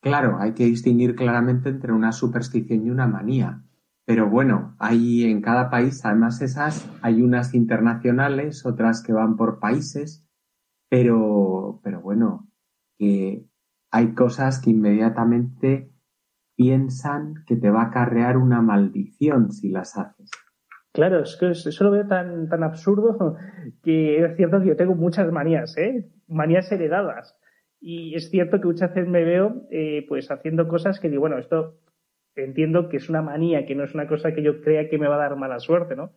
[0.00, 3.62] Claro, hay que distinguir claramente entre una superstición y una manía.
[4.06, 9.60] Pero bueno, hay en cada país, además esas, hay unas internacionales, otras que van por
[9.60, 10.26] países,
[10.88, 12.48] pero, pero bueno,
[12.98, 13.46] que
[13.90, 15.92] hay cosas que inmediatamente
[16.56, 20.30] piensan que te va a acarrear una maldición si las haces.
[20.92, 23.36] Claro, es que eso lo veo tan, tan absurdo
[23.82, 26.10] que es cierto que yo tengo muchas manías, ¿eh?
[26.26, 27.36] Manías heredadas.
[27.80, 31.38] Y es cierto que muchas veces me veo eh, pues haciendo cosas que digo, bueno,
[31.38, 31.78] esto
[32.36, 35.08] entiendo que es una manía, que no es una cosa que yo crea que me
[35.08, 36.12] va a dar mala suerte, ¿no?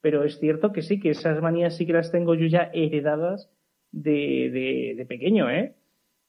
[0.00, 3.50] Pero es cierto que sí, que esas manías sí que las tengo yo ya heredadas
[3.92, 5.74] de, de, pequeño, ¿eh?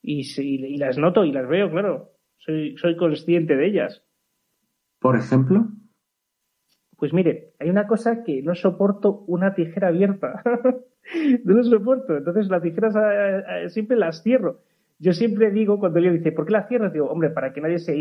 [0.02, 2.12] Y, y, las noto y las veo, claro.
[2.38, 4.04] Soy, soy consciente de ellas.
[5.00, 5.68] ¿Por ejemplo?
[6.96, 10.44] Pues mire, hay una cosa que no soporto una tijera abierta.
[11.44, 12.16] no lo soporto.
[12.16, 14.62] Entonces las tijeras eh, eh, siempre las cierro
[14.98, 16.94] yo siempre digo, cuando alguien dice, ¿por qué la cierras?
[16.94, 17.94] Digo, hombre, para que nadie se,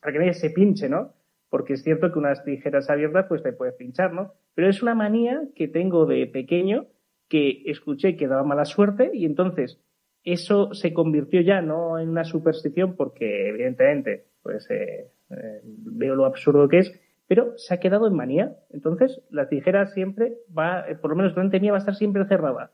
[0.00, 1.14] para que nadie se pinche, ¿no?
[1.48, 4.32] Porque es cierto que unas tijeras abiertas, pues te puedes pinchar, ¿no?
[4.54, 6.86] Pero es una manía que tengo de pequeño
[7.28, 9.80] que escuché que daba mala suerte y entonces
[10.24, 16.26] eso se convirtió ya no en una superstición porque evidentemente pues eh, eh, veo lo
[16.26, 18.56] absurdo que es, pero se ha quedado en manía.
[18.70, 22.72] Entonces la tijera siempre va, por lo menos durante mía va a estar siempre cerrada,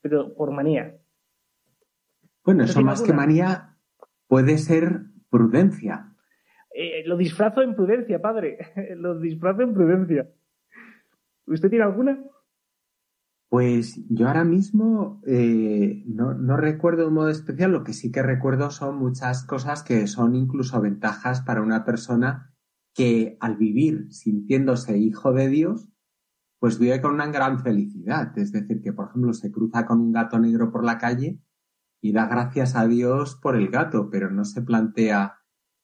[0.00, 0.96] pero por manía.
[2.44, 3.76] Bueno, eso más que manía
[4.26, 6.12] puede ser prudencia.
[6.74, 8.58] Eh, lo disfrazo en prudencia, padre.
[8.96, 10.28] lo disfrazo en prudencia.
[11.46, 12.22] ¿Usted tiene alguna?
[13.48, 18.22] Pues yo ahora mismo eh, no, no, recuerdo un modo especial, lo que sí que
[18.22, 22.54] recuerdo son muchas cosas que son incluso ventajas para una persona
[22.94, 25.88] que al vivir sintiéndose hijo de Dios,
[26.58, 28.36] pues vive con una gran felicidad.
[28.38, 31.38] Es decir, que por ejemplo se cruza con un gato negro por la calle
[32.02, 35.38] y da gracias a Dios por el gato, pero no se plantea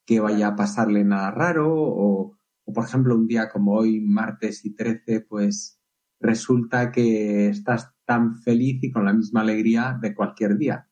[0.05, 4.64] que vaya a pasarle nada raro o, o por ejemplo un día como hoy, martes
[4.64, 5.81] y 13, pues
[6.21, 10.89] resulta que estás tan feliz y con la misma alegría de cualquier día.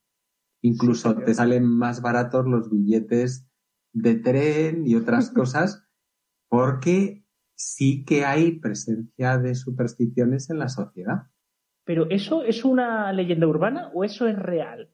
[0.63, 3.49] Incluso te salen más baratos los billetes
[3.93, 5.85] de tren y otras cosas
[6.49, 11.25] porque sí que hay presencia de supersticiones en la sociedad.
[11.85, 14.93] ¿Pero eso es una leyenda urbana o eso es real?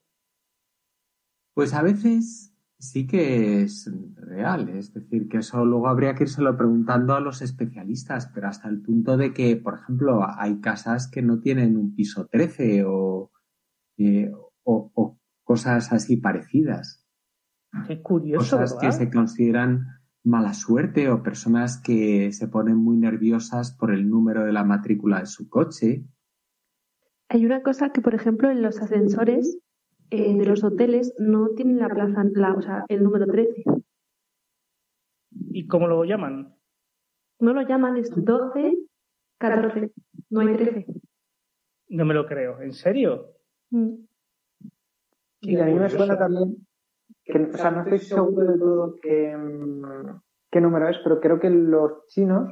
[1.53, 6.57] Pues a veces sí que es real, es decir, que eso luego habría que lo
[6.57, 11.21] preguntando a los especialistas, pero hasta el punto de que, por ejemplo, hay casas que
[11.21, 13.31] no tienen un piso 13 o,
[13.97, 14.31] eh,
[14.63, 17.07] o, o cosas así parecidas.
[17.87, 18.57] Qué curioso.
[18.57, 19.85] Cosas que se consideran
[20.23, 25.19] mala suerte o personas que se ponen muy nerviosas por el número de la matrícula
[25.19, 26.05] de su coche.
[27.29, 29.57] Hay una cosa que, por ejemplo, en los ascensores
[30.15, 33.63] eh, de los hoteles no tienen la plaza, la, o sea, el número 13.
[35.49, 36.55] ¿Y cómo lo llaman?
[37.39, 38.77] No lo llaman, es 12,
[39.39, 39.91] 14,
[40.29, 40.85] no hay 13.
[41.89, 42.61] No me lo creo.
[42.61, 43.31] ¿En serio?
[43.71, 44.05] Mm.
[45.41, 46.57] Y a mí me suena también,
[47.25, 51.39] que, o sea, no estoy seguro de todo qué, mm, qué número es, pero creo
[51.39, 52.51] que los chinos,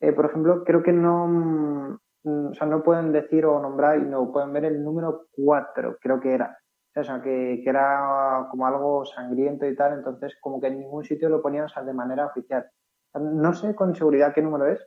[0.00, 4.06] eh, por ejemplo, creo que no, mm, o sea, no pueden decir o nombrar y
[4.06, 6.56] no pueden ver el número 4, creo que era.
[6.98, 11.04] O sea, que, que era como algo sangriento y tal, entonces como que en ningún
[11.04, 12.66] sitio lo ponían o sea, de manera oficial.
[13.14, 14.80] No sé con seguridad qué número es,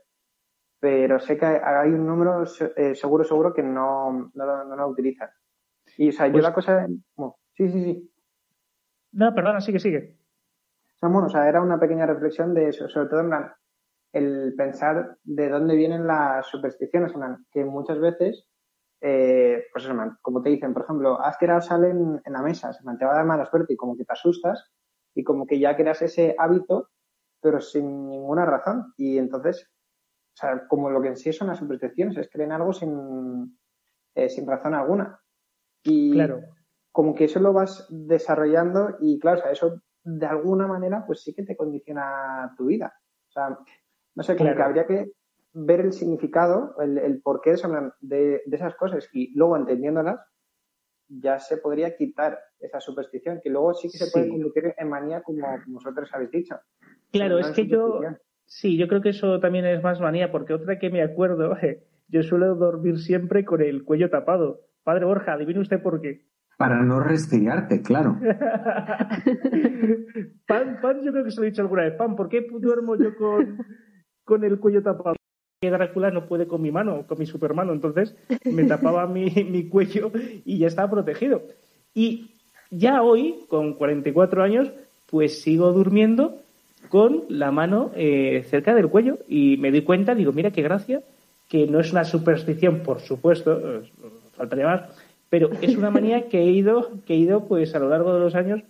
[0.79, 2.43] pero sé que hay un número
[2.77, 5.29] eh, seguro, seguro que no, no, lo- no lo utilizan.
[5.97, 6.87] Y, o sea, yo Pues- la cosa...
[7.15, 8.13] bueno, sí, sí, sí.
[9.11, 10.17] No, perdona, sigue, sigue.
[10.95, 13.53] O sea, bueno, o sea, era una pequeña reflexión de eso, sobre todo en plan,
[14.13, 18.48] el pensar de dónde vienen las supersticiones, en plan, que muchas veces,
[19.01, 22.73] eh, pues eso, como te dicen, por ejemplo, haz que sal en, en la mesa,
[22.73, 24.71] se te va a dar mala suerte y como que te asustas
[25.15, 26.89] y como que ya creas ese hábito,
[27.41, 28.93] pero sin ninguna razón.
[28.97, 29.69] Y entonces,
[30.33, 33.57] o sea, como lo que en sí son las supersticiones, es creer en algo sin,
[34.15, 35.19] eh, sin razón alguna.
[35.83, 36.41] Y Claro.
[36.91, 41.21] como que eso lo vas desarrollando y claro, o sea, eso de alguna manera pues
[41.21, 42.93] sí que te condiciona tu vida.
[43.29, 43.57] O sea,
[44.15, 44.57] no sé, Claro.
[44.57, 45.11] que habría que
[45.53, 47.57] ver el significado, el, el porqué de,
[48.01, 50.19] de, de esas cosas y luego entendiéndolas
[51.07, 54.31] ya se podría quitar esa superstición, que luego sí que se puede Sí.
[54.31, 56.55] convertir en manía como, como vosotros habéis dicho.
[57.11, 57.99] Claro, no es que yo,
[58.45, 61.57] sí, yo creo que eso también es más manía, porque otra que me acuerdo,
[62.09, 64.61] yo suelo dormir siempre con el cuello tapado.
[64.83, 66.27] Padre Borja, adivine usted por qué.
[66.57, 68.19] Para no resfriarte, claro.
[70.45, 71.95] Pan, pan, yo creo que se lo he dicho alguna vez.
[71.95, 73.57] Pan, ¿por qué duermo yo con,
[74.23, 75.15] con el cuello tapado?
[75.61, 79.29] Que Drácula no puede con mi mano, con mi supermano, entonces me tapaba mi,
[79.69, 80.09] cuello
[80.45, 81.41] y ya estaba protegido.
[81.93, 82.31] Y
[82.71, 84.71] ya hoy, con 44 años,
[85.07, 86.37] pues sigo durmiendo
[86.87, 91.01] con la mano eh, cerca del cuello y me doy cuenta, digo, mira qué gracia,
[91.49, 93.83] que no es una superstición, por supuesto,
[94.37, 94.81] faltaría más,
[95.29, 98.21] pero es una manía que he ido, que he ido pues a lo largo de
[98.21, 98.61] los años,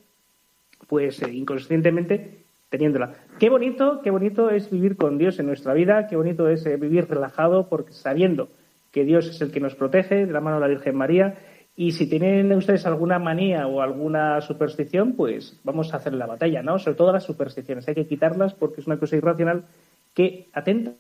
[0.88, 2.40] pues eh, inconscientemente
[2.70, 3.14] teniéndola.
[3.40, 6.78] Qué bonito, qué bonito es vivir con Dios en nuestra vida, qué bonito es eh,
[6.78, 8.50] vivir relajado porque sabiendo
[8.92, 11.36] que Dios es el que nos protege de la mano de la Virgen María
[11.76, 16.62] y si tienen ustedes alguna manía o alguna superstición, pues vamos a hacer la batalla,
[16.62, 16.78] ¿no?
[16.78, 19.66] Sobre todo las supersticiones, hay que quitarlas porque es una cosa irracional
[20.14, 20.92] que atenta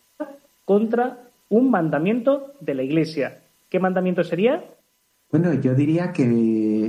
[0.65, 1.17] contra
[1.49, 3.39] un mandamiento de la Iglesia.
[3.69, 4.63] ¿Qué mandamiento sería?
[5.31, 6.23] Bueno, yo diría que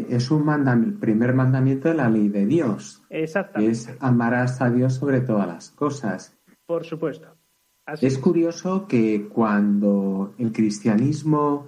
[0.08, 4.70] es un mandam- el primer mandamiento de la ley de Dios, Exactamente, es amarás a
[4.70, 6.36] Dios sobre todas las cosas.
[6.66, 7.26] por supuesto.
[7.86, 11.66] Así Es curioso que cuando el cristianismo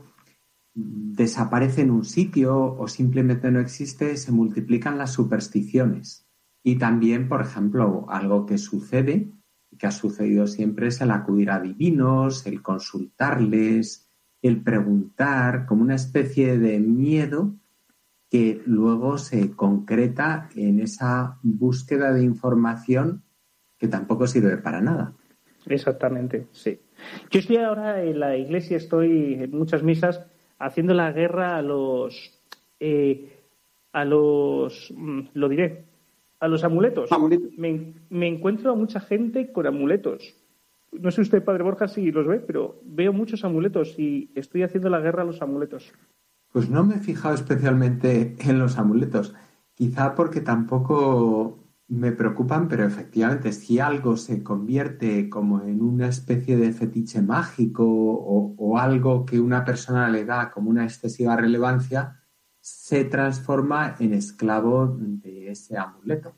[0.74, 6.26] desaparece en un sitio o simplemente no existe, se multiplican las supersticiones.
[6.62, 9.28] Y también, por ejemplo, algo que sucede,
[9.70, 14.08] y que ha sucedido siempre, es el acudir a divinos, el consultarles,
[14.42, 17.54] el preguntar, como una especie de miedo
[18.32, 23.24] que luego se concreta en esa búsqueda de información
[23.76, 25.12] que tampoco sirve para nada.
[25.66, 26.80] Exactamente, sí.
[27.30, 30.24] Yo estoy ahora en la iglesia, estoy en muchas misas
[30.58, 32.40] haciendo la guerra a los,
[32.80, 33.38] eh,
[33.92, 35.84] a los, mm, lo diré,
[36.40, 37.10] a los amuletos.
[37.58, 40.34] Me, me encuentro a mucha gente con amuletos.
[40.90, 44.88] No sé usted, Padre Borja, si los ve, pero veo muchos amuletos y estoy haciendo
[44.88, 45.92] la guerra a los amuletos.
[46.52, 49.34] Pues no me he fijado especialmente en los amuletos,
[49.74, 56.56] quizá porque tampoco me preocupan, pero efectivamente, si algo se convierte como en una especie
[56.56, 62.22] de fetiche mágico o, o algo que una persona le da como una excesiva relevancia,
[62.60, 66.32] se transforma en esclavo de ese amuleto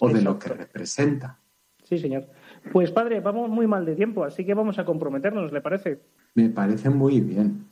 [0.00, 1.38] o de lo que representa.
[1.84, 2.26] Sí, señor.
[2.72, 6.00] Pues padre, vamos muy mal de tiempo, así que vamos a comprometernos, ¿le parece?
[6.34, 7.71] Me parece muy bien.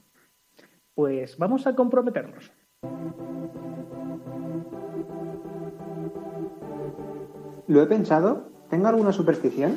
[0.95, 2.53] Pues vamos a comprometernos.
[7.67, 8.51] Lo he pensado.
[8.69, 9.77] ¿Tengo alguna superstición?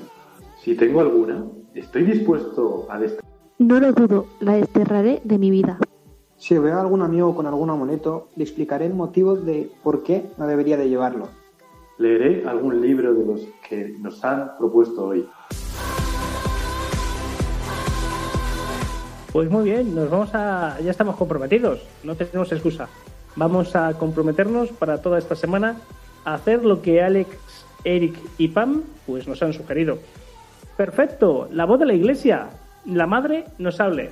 [0.62, 3.32] Si tengo alguna, estoy dispuesto a desterrar.
[3.60, 5.80] No lo dudo, la desterraré de mi vida.
[6.38, 10.26] Si veo a algún amigo con algún amuleto, le explicaré el motivo de por qué
[10.38, 11.30] no debería de llevarlo.
[11.98, 15.28] Leeré algún libro de los que nos han propuesto hoy.
[19.34, 20.80] Pues muy bien, nos vamos a.
[20.80, 22.88] Ya estamos comprometidos, no tenemos excusa.
[23.36, 25.78] Vamos a comprometernos para toda esta semana
[26.24, 27.36] a hacer lo que Alex,
[27.84, 29.98] Eric y Pam pues nos han sugerido.
[30.78, 32.50] Perfecto, la voz de la iglesia.
[32.86, 34.12] La madre nos hable.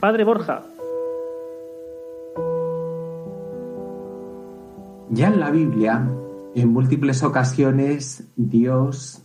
[0.00, 0.62] Padre Borja.
[5.10, 6.08] Ya en la Biblia,
[6.54, 9.22] en múltiples ocasiones, Dios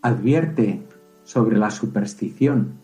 [0.00, 0.82] advierte
[1.22, 2.79] sobre la superstición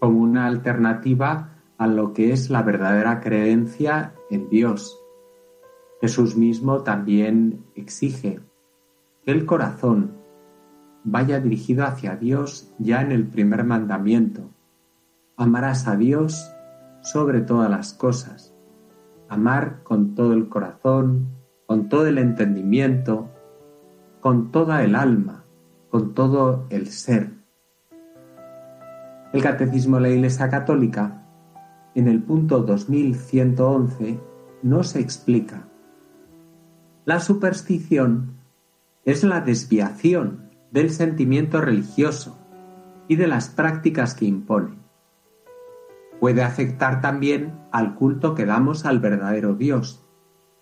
[0.00, 4.98] como una alternativa a lo que es la verdadera creencia en Dios.
[6.00, 8.40] Jesús mismo también exige
[9.24, 10.12] que el corazón
[11.04, 14.50] vaya dirigido hacia Dios ya en el primer mandamiento.
[15.36, 16.50] Amarás a Dios
[17.02, 18.54] sobre todas las cosas.
[19.28, 21.28] Amar con todo el corazón,
[21.66, 23.30] con todo el entendimiento,
[24.20, 25.44] con toda el alma,
[25.90, 27.39] con todo el ser.
[29.32, 31.22] El Catecismo de la Iglesia Católica,
[31.94, 34.18] en el punto 2111,
[34.64, 35.68] nos explica.
[37.04, 38.40] La superstición
[39.04, 42.40] es la desviación del sentimiento religioso
[43.06, 44.80] y de las prácticas que impone.
[46.18, 50.04] Puede afectar también al culto que damos al verdadero Dios.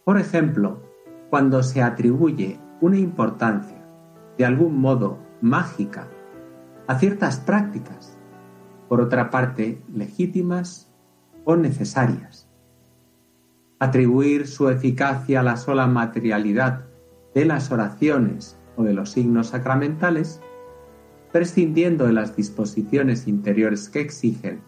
[0.04, 0.82] Por ejemplo,
[1.30, 3.82] cuando se atribuye una importancia,
[4.36, 6.06] de algún modo mágica,
[6.86, 8.17] a ciertas prácticas,
[8.88, 10.92] por otra parte legítimas
[11.44, 12.48] o necesarias.
[13.78, 16.84] Atribuir su eficacia a la sola materialidad
[17.34, 20.40] de las oraciones o de los signos sacramentales,
[21.32, 24.60] prescindiendo de las disposiciones interiores que exigen,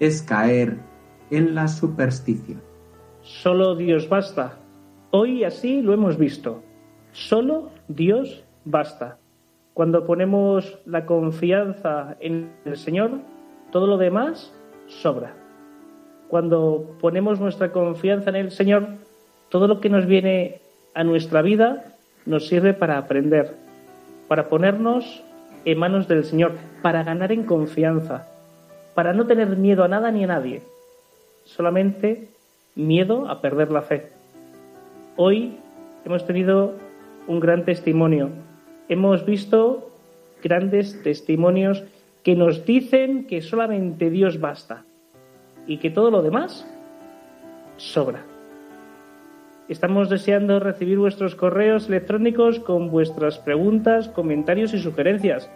[0.00, 0.78] es caer
[1.30, 2.60] en la superstición.
[3.22, 4.58] Solo Dios basta.
[5.10, 6.62] Hoy así lo hemos visto.
[7.12, 9.18] Solo Dios basta.
[9.74, 13.20] Cuando ponemos la confianza en el Señor,
[13.70, 14.52] todo lo demás
[14.88, 15.34] sobra.
[16.28, 18.88] Cuando ponemos nuestra confianza en el Señor,
[19.48, 20.60] todo lo que nos viene
[20.94, 21.94] a nuestra vida
[22.24, 23.54] nos sirve para aprender,
[24.28, 25.22] para ponernos
[25.64, 26.52] en manos del Señor,
[26.82, 28.28] para ganar en confianza,
[28.94, 30.62] para no tener miedo a nada ni a nadie,
[31.44, 32.28] solamente
[32.74, 34.10] miedo a perder la fe.
[35.16, 35.58] Hoy
[36.04, 36.74] hemos tenido
[37.26, 38.30] un gran testimonio,
[38.88, 39.90] hemos visto
[40.42, 41.84] grandes testimonios
[42.26, 44.84] que nos dicen que solamente Dios basta
[45.64, 46.66] y que todo lo demás
[47.76, 48.24] sobra.
[49.68, 55.48] Estamos deseando recibir vuestros correos electrónicos con vuestras preguntas, comentarios y sugerencias.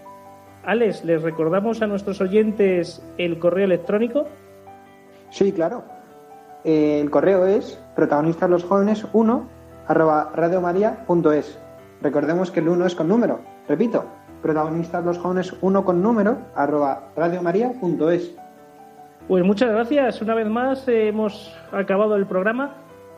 [0.62, 4.28] Alex, ¿les recordamos a nuestros oyentes el correo electrónico?
[5.30, 5.82] Sí, claro.
[6.62, 9.48] El correo es protagonistas los jóvenes 1
[9.88, 11.58] arroba radiomaria.es.
[12.00, 13.40] Recordemos que el 1 es con número.
[13.66, 14.04] Repito,
[14.42, 18.36] protagonistas los jóvenes 1 con número arroba radiomaria.es.
[19.28, 20.20] Pues muchas gracias.
[20.22, 22.74] Una vez más eh, hemos acabado el programa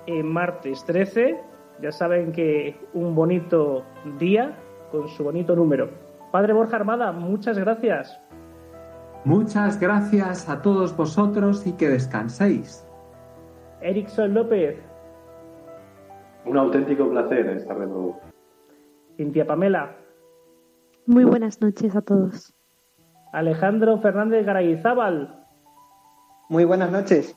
[0.07, 1.41] en martes 13.
[1.81, 3.85] Ya saben que un bonito
[4.19, 4.57] día
[4.91, 5.91] con su bonito número.
[6.31, 8.21] Padre Borja Armada, muchas gracias.
[9.25, 12.87] Muchas gracias a todos vosotros y que descanséis.
[13.81, 14.77] Erickson López.
[16.45, 18.21] Un auténtico placer estar de nuevo.
[19.17, 20.02] Cintia Pamela.
[21.07, 22.55] Muy buenas noches a todos.
[23.33, 25.47] Alejandro Fernández Garayizábal.
[26.49, 27.37] Muy buenas noches.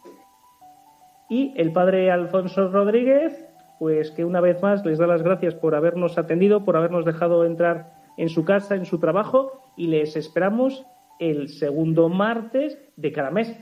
[1.30, 3.46] Y el padre Alfonso Rodríguez,
[3.80, 7.44] pues que una vez más les da las gracias por habernos atendido, por habernos dejado
[7.44, 10.86] entrar en su casa, en su trabajo, y les esperamos
[11.20, 13.58] el segundo martes de cada mes.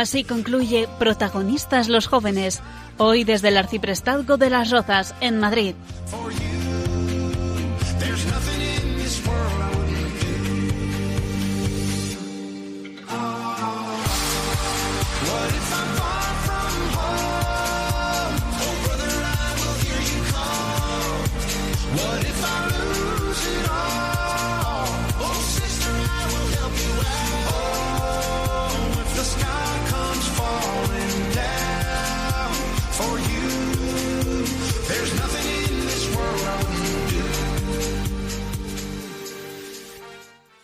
[0.00, 2.62] Así concluye Protagonistas los jóvenes,
[2.96, 5.74] hoy desde el Arciprestazgo de las Rozas, en Madrid.